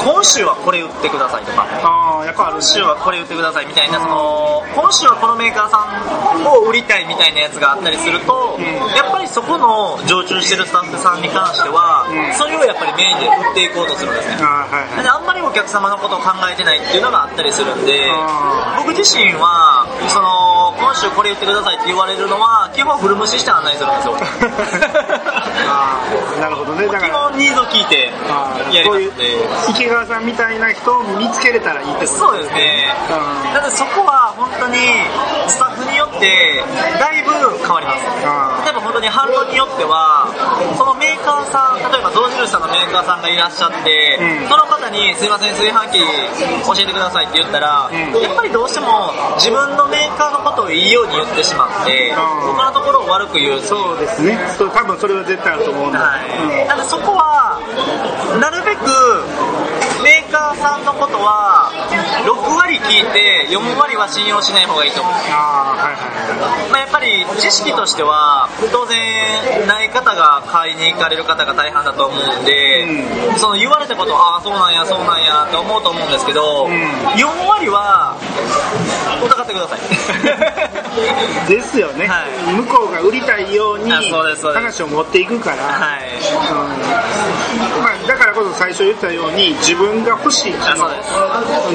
[0.06, 5.86] 今週はこれ売ってくださいとか、ああやっぱある今週はこれ売ってくださいみたいな、その、今週はこのメーカーさ
[6.38, 8.60] んを売りたいみたいなやつがあったりすると、
[8.96, 12.34] やっぱりそこの常駐してるスタッフさんに関しては、うん。
[12.36, 14.36] それをやっぱりメインで売っていこうとするんですね。
[14.42, 15.04] あーはいはい。
[15.04, 24.16] であんまりお客様のことを考えてないっていうのがあったりするんであ僕自身はその今週これ言ってくださいって言われるのは基本古無視して案内するんですよ。
[25.72, 26.88] あーなるほどね。
[26.88, 28.12] だか基ら本ニーズを聞いて
[28.74, 32.94] やりそういうますんで池川さんみたいな人を見つけれたらいいってことそうですね。
[33.10, 33.54] うん。
[33.54, 34.80] なのでそこは本当に
[35.48, 36.64] スタッフによって
[37.00, 38.08] だいぶ変わります。
[38.24, 40.32] あ例えば本当に販路によっては
[40.78, 44.50] そのメーカーさん例えば同印さんのメーカーさんがいらっしゃって、うん。
[44.50, 46.00] その方に「すいません炊飯器
[46.66, 47.94] 教えてください」って言ったら、ん。
[47.94, 52.16] やっぱりどうしても自分のメーカーのことをいいように言ってしまって、ん。
[52.16, 54.40] 他のところを悪く言うそうですね。
[54.58, 57.60] そう多分それは絶対あると思うんだ、はい、なのでそこは
[58.40, 58.80] なるべく
[60.30, 61.72] カーさんのことは
[62.26, 65.14] 6割聞いて4割は信用しない方がいいと思う。
[65.14, 66.70] ああはいはいはい。
[66.70, 72.86] まあ、やっぱり知識としては当然ない方が買いに行かれる方が大半だと思うんで、
[73.38, 76.72] その言われたことああそうなんやそうなんやって思うと思うんですけど、ん。
[77.18, 78.16] 4割は
[79.26, 79.80] 疑ってください。
[81.48, 82.54] ですよね、はい。
[82.54, 86.10] 向こうが売りたいように話を持っていくから、はい。
[86.52, 87.84] うん。
[87.84, 90.56] まあ、だからこそ最初言ったように自分が欲しい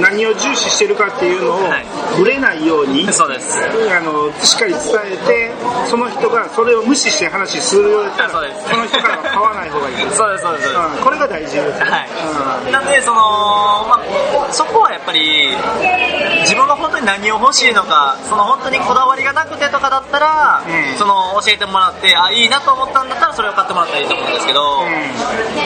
[0.00, 1.87] 何を重視してるかっていうのをはい。
[2.16, 3.59] ぶれないように、そうです。
[3.59, 5.52] あのしっかり伝えて
[5.88, 8.68] その人がそれを無視して話するようだったらあそうです。
[8.68, 9.96] その人からは買わない方がいい。
[10.12, 10.72] そうですそうです。
[10.72, 11.57] そうん、これが大事です。
[11.57, 13.20] よ、はい、なんでその、
[13.88, 15.50] まあ、そこはやっぱり
[16.42, 20.99] 自分が本当に何を欲しいのかその本当にこだわりがなくてとかだったら、うん。
[20.99, 24.61] その教えてもらってあいいなと思ったんだったらそれを買ってもらったらいいと思うんですけど、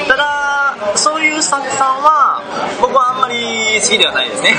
[0.08, 2.42] ただそういうスタッフさんは
[2.80, 4.54] 僕はまり好きではないですね。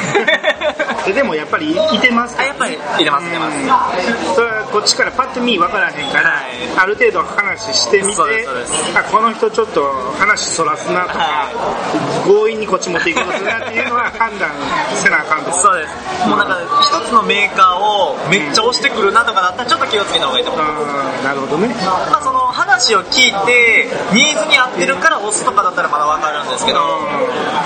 [1.06, 4.36] ででもやっぱりいてますあやっぱり入れます入れます、うん。
[4.36, 6.44] それはこっちからパッと見分からへんから、はい。
[6.78, 8.48] ある程度話してみて
[8.96, 14.52] あこの人ちょっと話そらすなとか、は強引にこっち持っていこうとするなっていうのは判断
[14.94, 16.28] せなあかんとそうです。
[16.28, 20.66] もうなんか一つのメーカーをめっちゃ押してくるなとかだったらちょっと気をつけた方がいいと思う。
[21.24, 21.74] なるほどね。
[22.12, 26.80] まあ、その話を聞いてニーズに合ってるから押すとかだったらまだ分かるんですけど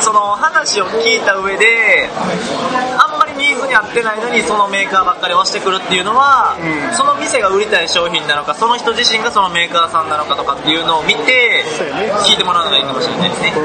[0.01, 3.12] その話を聞いた上であん
[3.73, 6.95] に合ってないのにそのメーカーばっかり押してくるっていうのは、うん。
[6.95, 11.65] その店が売りたい商品なのかその人自身がそのメーカーさんなのかとかっていうのを見て
[12.23, 13.51] 聞いてもらうのがいいかもしれないですね。
[13.55, 13.61] こ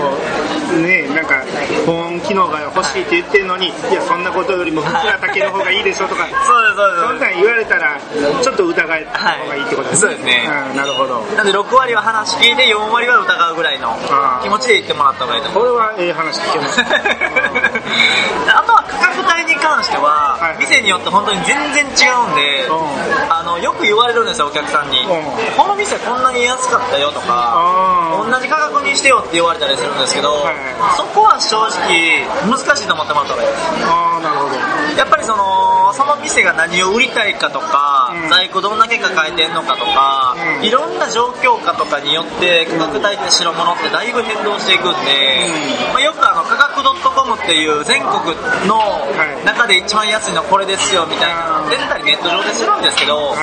[0.72, 1.44] うねなんか
[1.86, 6.90] 保温機能が欲しいって言ってるのにいやそんなことよりもふくら竹の方がいいでしょとかそうですそう。
[6.90, 8.00] ですそんなん言われたら
[8.42, 10.16] ちょっと疑えた方がいいってことですね、はい。
[10.16, 10.48] そうですね。
[10.70, 11.20] うんなるほど。
[11.36, 13.96] なんで6割は話聞いて4割は疑うぐらいの
[14.42, 15.62] 気持ちで言ってもらった方がいいと思う。
[15.64, 16.80] これはええ話聞けます
[18.48, 22.76] あとは価格帯に関しては、はい店によって本当に全然違うんで、う
[23.32, 25.08] あのよく言われるんですよお客さんに、ん。
[25.56, 34.54] この店こんなに安かったよとかあ同じ価格にしてよって言われたりするんですけど、はいそこは正直難しいと思ってもらった方がいいですああなるほど。
[34.98, 38.28] やっぱりそののその店が何を売りたいかとか、うん。
[38.28, 40.64] 在庫どんだけ抱えてんのかとか、うん。
[40.64, 45.48] いろんな状況下とかによって価格帯って白物ってだいぶ変動していくんで、
[45.92, 48.12] まあ、よくあの価格 .com っていう全国
[48.68, 49.46] のはい。
[49.46, 53.38] 中で一番安いのこれですよみたいなの出てたりネット上でするんですけど、はい。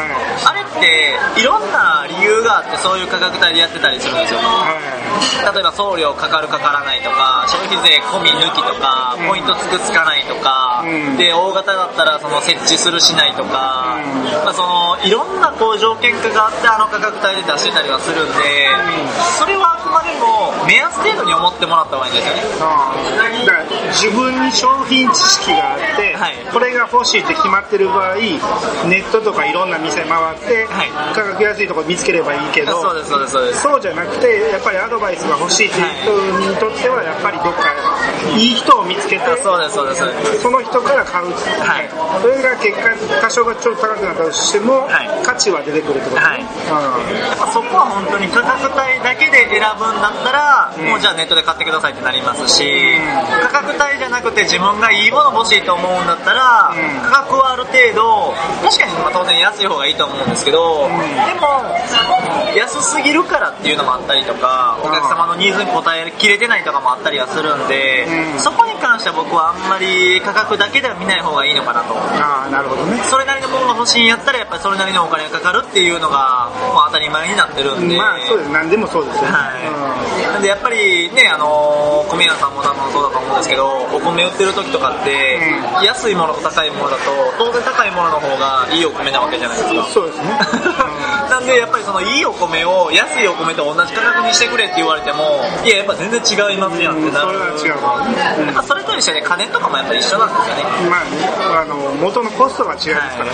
[0.45, 4.39] あれっていろんな理由があってそういう価格帯でやってたりするんですよ。
[4.39, 4.77] は
[5.53, 9.27] 例えば送料かかるかからないとか消費税込み抜きとかうん。
[9.27, 11.17] ポイントつくつかないとか、うん。
[11.17, 14.45] で大型だったらその設置するしないとか、うん。
[14.45, 18.67] まあ、そのいろんなこう条件下があってあの価格帯で出してたりはするんで、
[19.39, 22.41] それはまでも目安程度に思ってもらった方がいいんですよね。
[23.47, 23.63] だから
[23.95, 26.35] 自分に商品知識があって、はい。
[26.51, 30.91] これが欲しいって決まってる場合ネットとかいろんな店回って、はい。
[31.15, 33.61] 価格安いとこ見つければいいけどそうですそうですそうです。
[33.61, 37.71] そうじゃなくてやっぱりアドバイスが欲しいっていう人にとってはやっぱりどっか
[38.35, 40.41] いい人を見つけてそうですそうですそうです。
[40.41, 41.89] その人から買う、はい。
[42.21, 42.89] それが結果
[43.21, 45.09] 多少がちょっと高くなったとしても、はい。
[45.23, 46.43] 価値は出てくるってことはい。
[46.43, 46.49] ね、
[47.29, 52.97] やっぱそこは本当に価格帯だけで選ぶんだったら、もうじゃあネットで買ってくださいってなりますし、
[53.41, 57.01] 価格帯じゃなくて自分がいいもの欲しいと思うんだったら、うん。
[57.01, 61.63] 価格はある程度、確かにまあ当然安い方がいいと思うんですけど、でも、
[62.55, 68.39] 安すぎるからっていうのもあったりとか、お客様のニーズに応えきれてないとかもあったりはするんで、うん。
[68.39, 71.95] そこに関しては僕はあんまり価格だけでは見ない方がいいのかなと。
[71.95, 73.01] ああなるほどね。
[73.03, 78.51] それなりのものが欲しいんやったらやっぱりそれなりのお金がかかるっていうのがもう当たり前になってるんで、まあそうです。
[78.51, 85.39] 何でもそうですよね、はい、なんでやっぱりね、あのー米屋さんも多分そうだと思うんですけどお米売ってる時とかって、
[85.83, 89.85] 安いものと高いものだと当然高いものの方がいいお米なわけじゃないですか。
[89.85, 90.39] うんそうですね、
[91.29, 97.83] なんでやっぱりそのいいお米を安いお米と同じ価格にしてくれって言われてもいややっぱ全然違いますやんってなる、それは違う。
[97.83, 100.63] わやっぱそれと一緒で家電とかもやっぱり一緒なんですよね。
[100.89, 103.31] まあね、あの元のコストが違いますからね、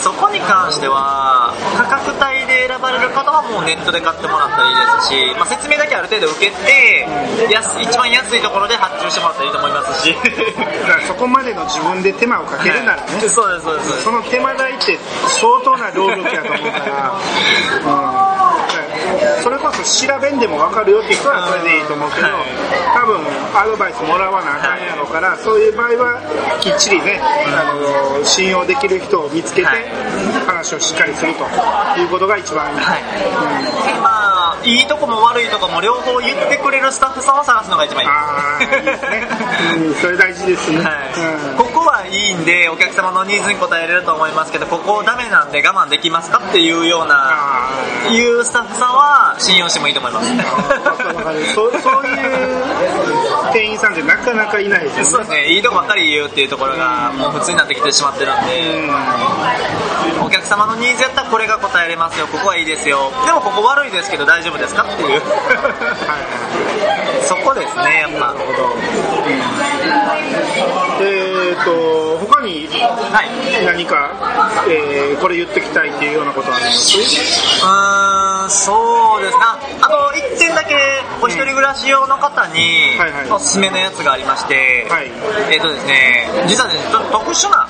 [0.00, 2.31] そこに関しては価格帯
[2.62, 7.06] で選ばれる方はもうネットで買ってもらったらいいですし、まあ、説明だけある程度受けて
[7.50, 10.14] 安一番安いところで発注してもらったらいいと思いますし。
[10.14, 10.22] うん、
[10.86, 14.04] だからそこまでの自分で手間をかけるならね、 そうですそうですそうです。
[14.04, 17.12] その手間代って相当な労力やと思うから、
[18.30, 18.31] うん、
[19.42, 22.46] それこそ調べんでも分かるよっていう人はそれでいいと思うけど、はい。
[22.94, 23.20] 多分
[23.54, 26.20] アドバイスもらわなあかんやろから、そういう場合は
[26.60, 27.74] きっちりね、あ
[28.18, 29.84] の信用できる人を見つけてはい。
[30.46, 31.44] 話をしっかりすると
[32.00, 32.78] いうことが一番いい。
[32.78, 33.02] はい。
[34.00, 39.28] まあいいとこも悪いとこも両方言ってくれるスタッフさんを探すのが一番いいああ、いいですね。
[39.86, 40.78] うん、それ大事ですね。
[40.78, 41.50] はい。
[41.50, 41.56] うん。
[41.56, 47.70] ここはいいんでお客様のニーズに応えれると思いますけどここダメなんで我慢できますかっていうようなあ
[48.10, 50.28] いうスタッフさんは信用してもいいと思います。
[51.54, 52.22] そうそういう
[53.52, 55.04] 店員さんってなかなかいないですよね。
[55.04, 58.90] そうですね、いいとこばっかり言うっていうところがもう普通になってきてしまってるんで、
[60.24, 65.22] お客様のニーズやったらこれが答えれますよ、ここはいいですよ、でもここ悪いですけど大丈夫ですかっていう、
[67.22, 68.34] そこですね、やっぱ。
[71.04, 71.71] えーと
[72.20, 73.64] 他にはい。
[73.66, 74.10] 何か、
[74.68, 76.98] えーこれ言ってきたいっていうようなことはあります？
[76.98, 79.36] うーん、そうです。
[79.36, 79.42] ね。
[79.42, 80.74] ああと、一点だけ、
[81.20, 85.10] お一人暮らし用の方にはいはい、おすすめのやつがありまして、はい。
[85.52, 87.68] えっ、とですね、実はですね、ちょっと特殊な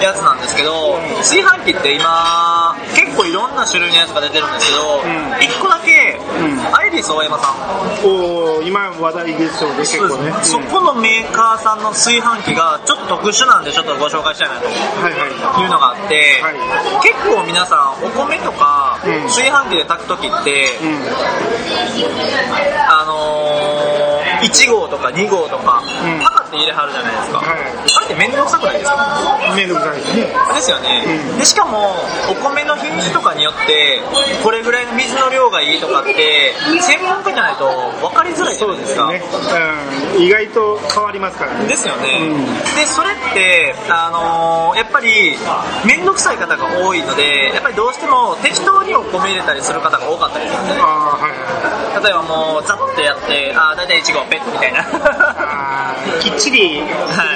[0.00, 5.42] やつなんですけど、炊飯器って今、結構いろんな種類のやつが出てるんですけど、ん。
[5.42, 6.74] 一個だけ、ん。
[6.74, 10.32] アイリス大山さん、おー今話題ですよね結構ね。
[10.42, 14.72] そこのメーカーさんの炊飯器がちょっと特殊なんでちょっとご紹介したいなとは
[15.10, 15.62] いはい。
[15.62, 16.56] いうのがあって、はい。
[17.04, 19.22] 結構皆さんお米とかうん。
[19.28, 20.96] 炊飯器で炊く時って、うん。
[22.88, 26.20] あのー、1号とか2号とか、うん。
[26.24, 27.64] 測って入れはるじゃないですか、はい。
[27.64, 29.56] あれって面倒くさくないですか？
[29.56, 30.28] めんどくさいですね。
[30.28, 31.38] ですよね、うん。
[31.40, 31.96] でしかも
[32.28, 34.02] お米の品種とかによって
[34.44, 37.64] これぐらいの水の量がいいとかって専門家じゃないと
[38.04, 39.08] 分かりづらいじゃないですか。
[39.08, 39.22] ね、
[40.16, 41.64] うん、意外と変わりますからね。
[41.66, 42.44] ですよね、うん。
[42.76, 45.36] でそれって、あのーやっぱり
[45.84, 50.72] 面倒くさい方が多いのでやっぱりどうしても適当にお米入れたりする方が多かったりするんで。
[50.72, 51.30] すねはい
[51.94, 52.04] はい。
[52.04, 54.82] 例えばもうザッてやってああ大体1号ペットみたいな
[56.42, 56.82] っちり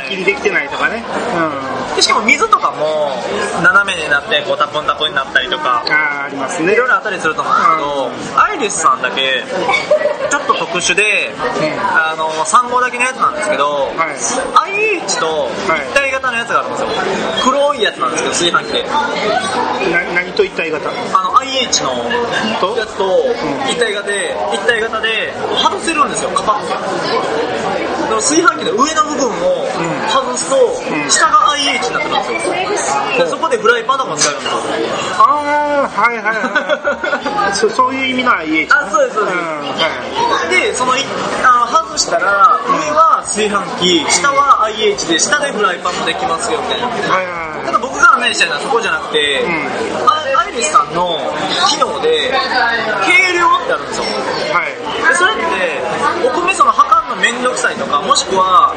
[0.09, 1.86] 切りできてないとかね、うん。
[1.97, 3.17] でしかも水とかも
[3.63, 6.75] 斜めになってこうタプンタプンになったりとかうん、ああありますね。
[6.75, 7.63] いろいろあったりすると思うんで
[8.23, 9.45] すけど、アイリスさんだけ
[10.31, 11.33] ちょっと特殊で、
[11.81, 14.17] あの3号だけのやつなんですけど、はい。
[15.01, 16.89] IH と一体型のやつがあるんですよ。
[17.45, 18.83] 黒いやつなんですけど炊飯器で。
[18.85, 20.91] な何と一体型？
[20.91, 22.05] あの IH の
[22.61, 22.77] と？
[22.77, 23.25] やつと
[23.71, 25.33] 一体型で一体型で
[25.63, 26.75] 外せるんですよカパッと。
[28.17, 29.67] 炊飯器で上の部分を
[30.09, 30.57] 外ンスと
[31.11, 34.61] 下が IH になってるんですよ、でそこでフライパンとかも使えるんですよ
[35.19, 37.55] ああはいはいはい。
[37.57, 39.55] そそういう意味の IH あそうですそうです、んは
[40.47, 41.05] いでそのい
[41.43, 47.67] あの外したら上は炊飯器下は IH で下でフライパンもできますよみたいなはいはい。
[47.67, 49.45] ただ僕が案内したいのはそこじゃなくて、
[50.07, 51.19] あアイリスさんの
[51.69, 52.31] 機能で
[53.05, 54.05] 計量ってあるんですよ
[54.55, 55.43] はいでそれって
[56.27, 58.71] お米その測るの面倒くさいとかもしくは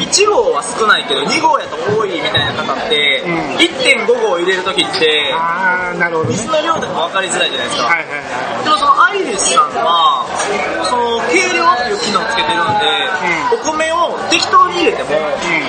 [0.00, 3.60] 1合は少ないけど2合やと多いみたいな方って、うん。
[3.60, 6.36] 1.5合入れる時ってああなるほどね。
[6.40, 10.26] 水の量でも分かりづらいじゃないですか、はいはいはいでもそのアイリスさんは
[10.88, 12.84] その計量っていう機能をつけてるんで、
[13.54, 15.14] お米を適当に入れても、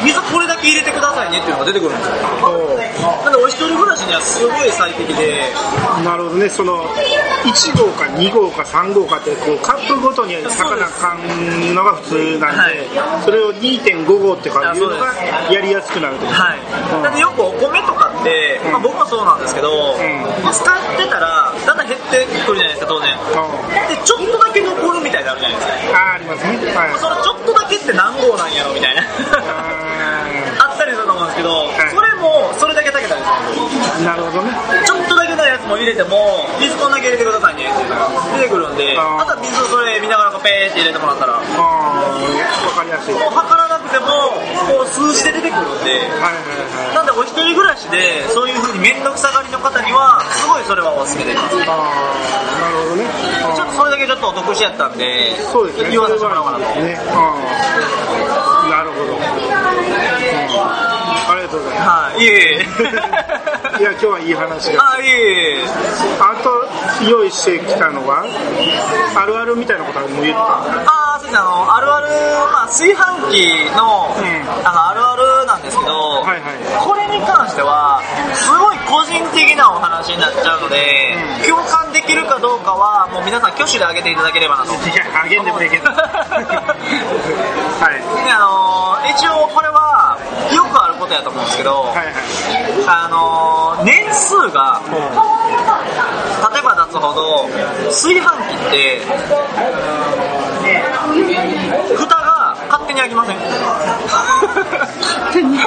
[0.04, 2.16] 水これだけ入れてくださいねっていうのが出てくるんですよ。
[2.44, 6.50] おなんでお一人暮らしにはすごい最適でーなるほどね。
[6.50, 6.84] その
[7.46, 12.88] 1号か2号か3号かってこうカップごとに炊かなあかんのが普通なんで、
[13.24, 15.14] それを2.5号ってかいうのが
[15.52, 16.60] やりやすくなるとはい、
[16.96, 17.04] うん。
[17.04, 19.96] なんでよくお米とかって、まあ、僕もそうなんですけど、
[20.52, 23.10] 使ってたらだんだん減ってくるじゃないですか当然。
[23.90, 25.98] でちょっとだけ残るみたいになるじゃないですか。
[25.98, 26.58] ああありますね。
[26.74, 27.00] はい。
[27.00, 29.02] そのちょっとだけって何号なんやろみたいな。
[29.02, 31.70] あ あったりすると思うんですけど、い。
[31.90, 33.94] それもそれだけ炊けたりするんですよ。
[34.00, 34.52] ーなるほどね。
[34.86, 35.09] ちょっ
[35.50, 42.18] やつも入れても水こんだけ入れてくださいねっていうのが出てくるんであとは水をそれ見ながらペーって入れてもらったらもああ
[42.70, 43.14] わかりやすい。
[43.14, 44.06] はいう測らなくても
[44.70, 51.78] こう数字で出てくるんではいはなんでお一人暮らしでそういう風に面倒くさがりの方にはすごいそれはおすすめですちょいああ
[52.62, 53.10] なるほどね。
[53.44, 55.90] あーっとそれだけちょっとお得しやったんでそうですね。
[55.92, 56.80] 言わせてもらおうかなと。
[56.82, 57.36] ねああ
[58.70, 59.26] なるほど、うん、あ
[61.36, 62.24] りがとうございまはい。
[62.24, 62.66] いえいえ。
[62.66, 62.84] す
[63.82, 64.92] いや今日はいい話が。
[64.94, 65.64] あいえいえ
[66.20, 66.66] あと
[67.10, 68.24] 用意してきたのは
[69.16, 70.42] あるあるみたいなことも言った？
[70.44, 71.38] あーそうですね。
[71.40, 72.08] あのあるある、
[72.52, 74.68] まあ、炊飯器の,、うん。
[74.68, 76.40] あのあるあるなんですけど、はいはい。
[76.80, 78.02] これに関しては
[78.34, 81.50] すごい個人的なお話になっちゃうので、うん。
[81.50, 84.72] 共感できるかどうかはもう皆さん挙手で挙げていただければなと。
[84.74, 85.96] いやあげんでもいいけどは
[87.92, 88.26] い。
[88.26, 90.18] であのー一応これは
[90.54, 92.06] よくあることやと思うんですけど、はいはい。
[92.88, 94.98] あのー年数が例
[96.60, 97.48] えば経つほど
[97.86, 99.02] 炊飯器って
[101.96, 103.38] 蓋が勝手に開きません？
[103.40, 105.58] 勝手に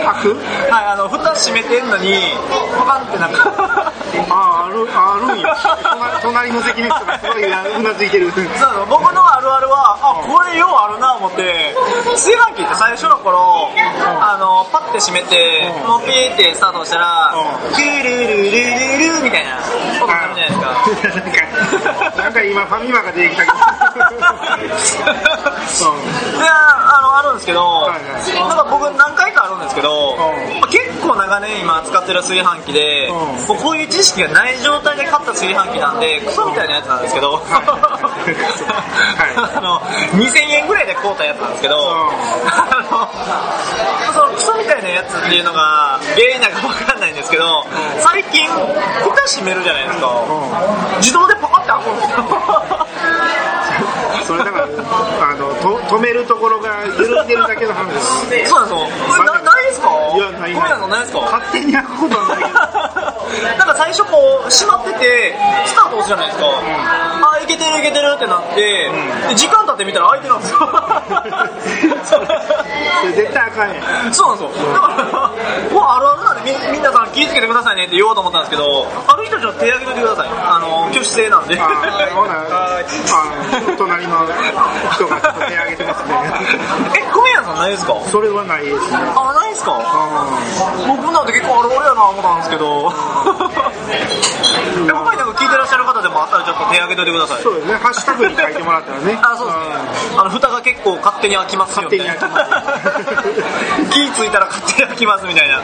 [0.00, 0.34] 開く
[0.70, 2.12] はいあの蓋閉めてんのに
[2.78, 3.92] パカンってなんか。
[4.30, 5.56] あああるあるんや。
[6.22, 8.30] 隣隣の席の人がすごいうなずいてる。
[8.32, 11.74] そう僕のあるあるはあこれようあるな思って
[12.12, 15.88] 炊飯器って最初の頃あのパッて閉めてうん。
[15.88, 17.76] もうピーってスタートしたらうん。
[17.76, 18.50] ルルル
[18.98, 19.58] ルルみたいな。
[20.00, 21.38] ことになるじゃないで
[21.70, 21.78] す
[22.16, 22.22] か。
[22.22, 23.56] なんか今ファミマが出てきたけど
[23.90, 23.98] い
[26.40, 28.12] やあのあるんですけど、はいはい。
[28.48, 30.20] なんか僕何回かあるんですけど、うん
[30.60, 33.16] まあ結構長年今使ってる炊飯器で、うん。
[33.48, 37.46] もうこういう知識がない状態で買った炊飯器なんでクソみたいなやつなんですけど、 あ
[39.60, 39.80] の
[40.20, 41.80] 2000円ぐらいで買うたやつなんですけど、ん。
[41.80, 41.82] あ
[42.90, 43.08] の
[44.12, 46.89] そのクソみたいなやつっていうのが原因なんかわか
[47.30, 47.64] ですけど、
[48.00, 48.58] 最近蓋
[49.26, 50.10] 閉めるじゃないですか、
[50.98, 52.16] 自動でパカって開くんですよ。
[54.26, 57.92] それだからあのと止めるところが緩んでるだけの話
[58.28, 58.50] です。
[58.50, 59.24] そうなんですよ。
[59.24, 59.88] なないですか？
[60.14, 61.20] いやないなのないですか？
[61.20, 62.38] 勝手に開くことはない。
[62.38, 63.19] け ど
[63.56, 68.90] なんか最初こう閉まっててスタート押すじゃないですか、あいけてるいけてるってなって、
[69.28, 70.58] で時間経ってみたら開いてるんですよ
[73.14, 74.14] 絶対あかんやん。
[74.14, 74.72] そうなんですよ。
[74.72, 74.94] だから
[75.72, 80.28] もうあるあるなんでみ皆さん気をつけてくださいねって言おうと思ったんですけどある人たちは手挙げといてください。
[80.28, 81.58] あの挙手制なんで。
[81.58, 82.82] あーほなあ
[83.78, 84.26] 隣の
[84.92, 86.14] 人が手挙げてますね。
[86.98, 87.94] え小宮さんないですか？
[88.10, 88.96] それはないですね。
[89.16, 89.78] あないですか？
[89.80, 90.26] あ
[90.86, 92.92] 僕なんて結構あるあるやな思ったんですけど
[94.86, 100.18] で他になんか聞いてらっしゃる方でもあったらちょっと手挙げといてくださいーそうですねハッシュタグに書いてもらったらね あ、そうですね。
[100.18, 102.14] あの、蓋が結構勝手に開きますよみたいな。
[102.14, 102.30] 勝
[103.90, 105.56] 気ついたら勝手に開きますみたいな。
[105.56, 105.62] あ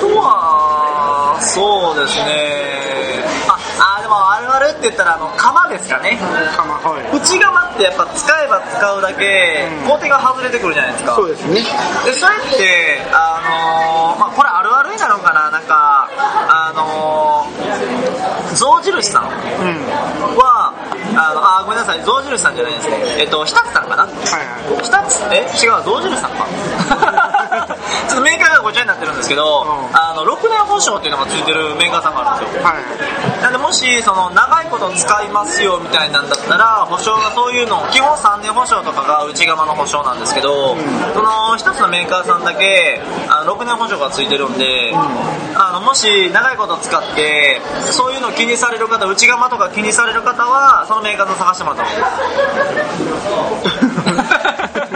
[0.00, 2.75] とは、そうですね。
[4.88, 6.18] って言ったら、あの、釜ですかね。
[6.56, 7.16] 釜はい。
[7.16, 11.14] 内釜ってやっぱ使えば使うだけ、工程が外れてくるじゃないですか。
[11.16, 11.54] そうですね。
[12.04, 15.50] で、それって、あのーまあ、これあるあるになるのかな。
[15.50, 16.08] なんか、
[16.48, 19.28] あのー象印さんうん。
[20.38, 20.72] は、
[21.14, 22.96] あの、あ、ごめんなさい、象印さんじゃないですね。
[23.18, 24.04] えっと、日立さんかな。
[24.04, 24.82] はいはい。
[24.82, 25.24] 日立？
[25.34, 25.66] え？
[25.66, 26.46] 違う、象印さんか。
[27.64, 29.96] ちょっとメーカーがごちゃになってるんですけど、うん。
[29.96, 32.64] あの6年保証っていうのがついてるメーカーさんがあるんですよ。
[32.64, 33.42] はい。
[33.42, 40.76] なんでもしその長いこと使いますよみたいなんだったら保証がそういうの基本3年保証とかが内側の保証なんですけど、
[41.14, 47.60] その一つのメーカーさんだけあの6年保証がついてるんで、あのもし長いこと使って
[47.92, 53.04] そういうの気にされる方内側とか気にされる方はそのメーカーさん探してもらった方がいい
[54.88, 54.95] です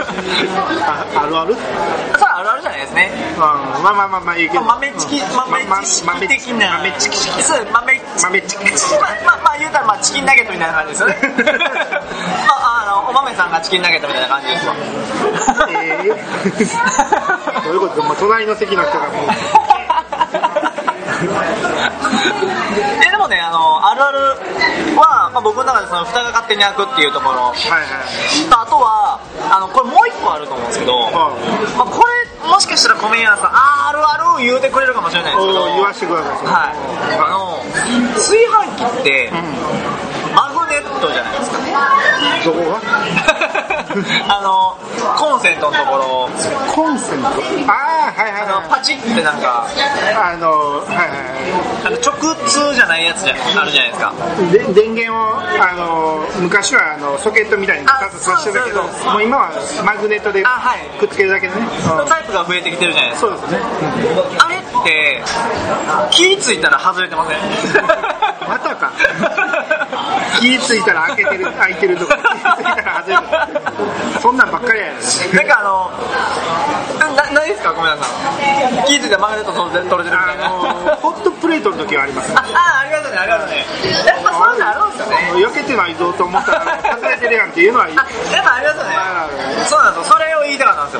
[0.85, 1.55] ああるある？
[1.55, 3.09] それあるあるじゃないですね。
[3.35, 4.63] うんまあまあまあまあいいけど。
[4.63, 6.77] 豆チキうん豆知識的な。
[6.77, 11.15] 豆チキそう豆豆チキまあまあまあ言うたらまあチキンナゲットみたいな感じですよね。
[12.49, 14.75] ああのお豆さんがチキンナゲットみたいな感じですわ。
[15.69, 18.03] えー、 どういうこと？
[18.03, 19.70] まあ隣の席の人がもう
[21.21, 24.17] えでもねあのあるある
[24.97, 27.51] は、まあ、僕の中でその蓋が勝手に開くっていうところ。
[27.51, 29.19] はいはいとあとは
[29.51, 36.45] あのこれもう一個あると思うんですけど、うまあ、これもしかしたら米屋さんあーあるある言うてくれるかもしれないですけど言わしてください。
[36.45, 36.77] はい。
[37.19, 37.61] あの
[38.15, 40.10] 炊飯器って、マグネッ
[41.01, 41.57] トじゃないですか。
[42.45, 42.79] どこが？
[44.37, 44.77] あの
[45.17, 46.29] コンセントのところ。
[46.73, 47.27] コンセント？
[47.27, 47.33] あ
[48.17, 49.65] あはいはいはパチってなんか。
[49.75, 50.49] いあの
[50.79, 51.07] はいはい
[51.85, 54.13] あの直通じゃないやつじゃあるじゃないですか。
[54.51, 59.49] で電源をあの昔はあのソケットみたいに2つ刺してたけどもう今は
[59.83, 60.43] マグネットで
[60.99, 61.61] くっつけるだけでね、
[61.99, 62.05] うん。
[62.07, 63.27] タイプが増えてきてるじゃないですか。
[63.31, 63.59] そうですね。
[64.39, 65.23] あれって
[66.11, 67.37] 気ついたら外れてません？
[68.47, 68.91] またか
[70.41, 72.17] 気ついたら開けてる開いてるとか。
[72.17, 74.93] 気ついたら外れるそんなんばっかりやね
[75.33, 75.91] なんかあの
[77.15, 78.09] な何ですかごめんなさ
[78.83, 78.87] い。
[78.87, 80.45] 気ついたらマグネット取れてるみたいな。
[80.45, 82.33] あのホットプレートの時はあります。
[82.33, 83.65] ああありがとうねありがとうね。
[84.05, 88.95] やっぱそういうのあるんですよね避けてないぞと思ったら外れてるやんっていうのはあやっぱありがとうね。
[88.95, 90.13] あるそうなんですよ。
[90.15, 90.97] それを言いたかったんで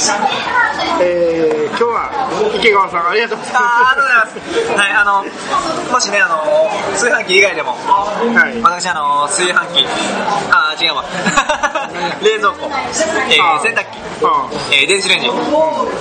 [0.00, 0.14] すよ。
[1.00, 4.38] えー、今日は池川さんありがとうございあまありがとうございます。
[4.78, 5.24] はい、あの、
[5.92, 6.44] もしね、あの、
[7.04, 8.62] 炊飯器以外でも、すはい。
[8.62, 9.86] 私、あの、炊飯器、
[10.50, 11.04] あー、違うわ。
[12.24, 12.70] 冷蔵庫、
[13.28, 13.98] えー、洗濯機、
[14.72, 15.26] えー、電子レンジ、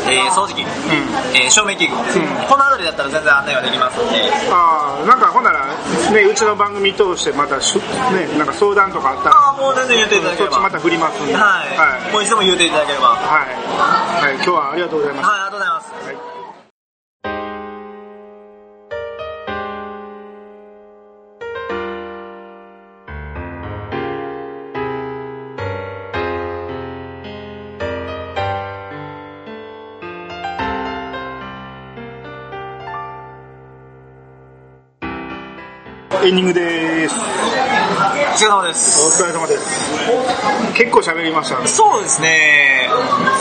[0.08, 0.66] えー、掃除機、
[1.34, 1.96] えー、照明器具、
[2.48, 5.66] このあたりだったら全然案内はできますので、ああなんかほんなら
[6.12, 10.56] ねうちの番組通してまたしゅねなんか相談とかあったらああ、もう全然言っていただければ。
[10.56, 11.34] そっちまた振りますんで。
[11.34, 12.12] はい、はい。
[12.12, 13.10] もういつでも言っていただければ。
[13.10, 16.06] はい、はい、はい、今日はありがとうございます、ありがとうございます。
[16.06, 16.13] はい
[36.26, 37.16] エンディングです。
[38.34, 39.06] お疲れ様です。
[39.06, 40.74] お疲れ様です。
[40.74, 41.68] 結構喋りましたね。
[41.68, 42.90] そうですね。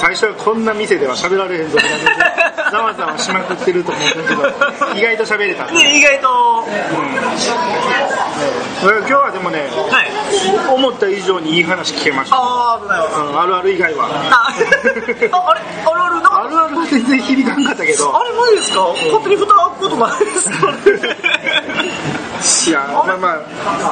[0.01, 5.65] 最初はこんな店では喋られへんぞみたいな ざわざわしまくってると思うんだけど、意外と喋れた。
[5.67, 6.67] うんで、意外と、
[8.83, 10.11] 今日はでもね、はい。
[10.75, 12.37] 思った以上にいい話聞けました。
[12.37, 14.07] あー、あうんあるある以外は。
[14.07, 15.61] あ、ああれ？
[15.87, 16.21] あるあるな？
[16.21, 18.81] んかあるあるは全然響かんかったけど、あれマジですか？
[18.89, 20.69] 勝手に蓋開くことないですか？
[22.67, 23.37] いや、まあま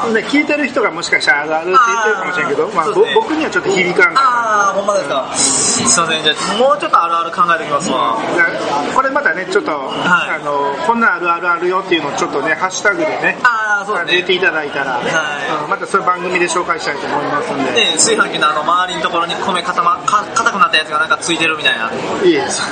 [0.07, 5.33] あ、ね、聞いてる人がもしかしたらあるあるって言ってるかもしれんけど、まあ、ね僕にはちょっと響かんああ、ほんまですか。
[5.37, 8.19] すいません、じゃあ、もうちょっとあるある考えてきますわ。
[8.37, 8.37] た。
[8.37, 14.13] だからこれまたね、ちょっと、あの、こんなあるあるあるよっていうのをちょっとね、ハッシュタグでね、ああ、そうですね。
[14.15, 17.73] 言っていただいたら、はうんまたそういう番組で紹介したいと思いますんで。
[17.73, 21.91] で、炊飯器のあの周りのところに米固ま、か硬くなったやつがなんかついてるみたいな。
[22.25, 22.63] いいです。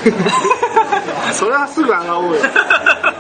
[1.39, 2.41] それはすぐ洗おうよ。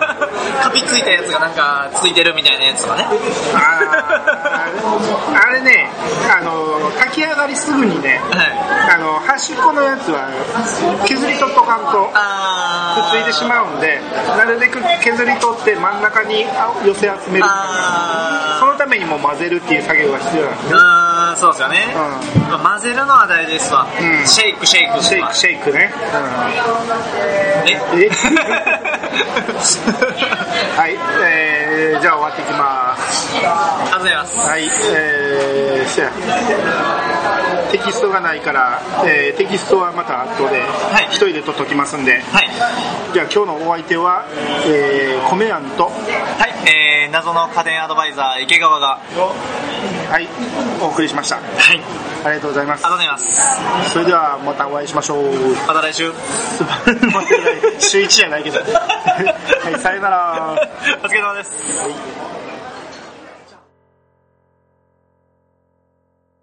[0.62, 3.04] カピついたやつがなんかついてるみたいなやつとかね。
[3.04, 5.88] あーあれね、
[6.30, 8.52] あの、炊き上がりすぐにね、はい。
[8.94, 10.28] あの、端っこのやつは
[11.06, 14.00] 削り取っとかんとくっあついてしまうんで、
[14.36, 17.44] なるべく削り取って真ん中にあ寄せ集める。
[17.46, 20.78] あそのためにも混ぜるっていう作業が必要なんですね。
[21.36, 21.94] そうですよね。
[22.48, 23.86] まあ混ぜるのは大事ですわ。
[23.86, 23.88] う
[24.24, 25.02] んシェイク、シェイク。
[25.02, 25.92] シェイク、シェイクね。
[27.66, 28.10] えうん、え？
[30.78, 32.87] はい、えー、じゃあ終わっていきます。
[32.98, 34.36] ありがとうございます。
[34.38, 36.12] はい、えー、せや
[37.70, 42.48] テキストがないから、えーテキストはまた後ではい一人でとっときますんで、はい。
[43.12, 44.24] じゃあ今日のお相手は、
[44.66, 48.98] えー、米庵と、はい、えー、謎の家電アドバイザー、池川が。
[50.10, 50.26] はい、
[50.80, 51.36] お送りしました。
[51.36, 51.80] はい。
[52.24, 52.96] ありがとうございますありがとう。
[52.96, 53.18] ございま
[53.84, 53.90] す。
[53.90, 55.32] それではまたお会いしましょう。
[55.66, 56.12] また来週。
[57.78, 58.58] 週一じゃないけど。
[58.64, 60.56] はい、さよなら。
[61.02, 62.47] お疲れ様です。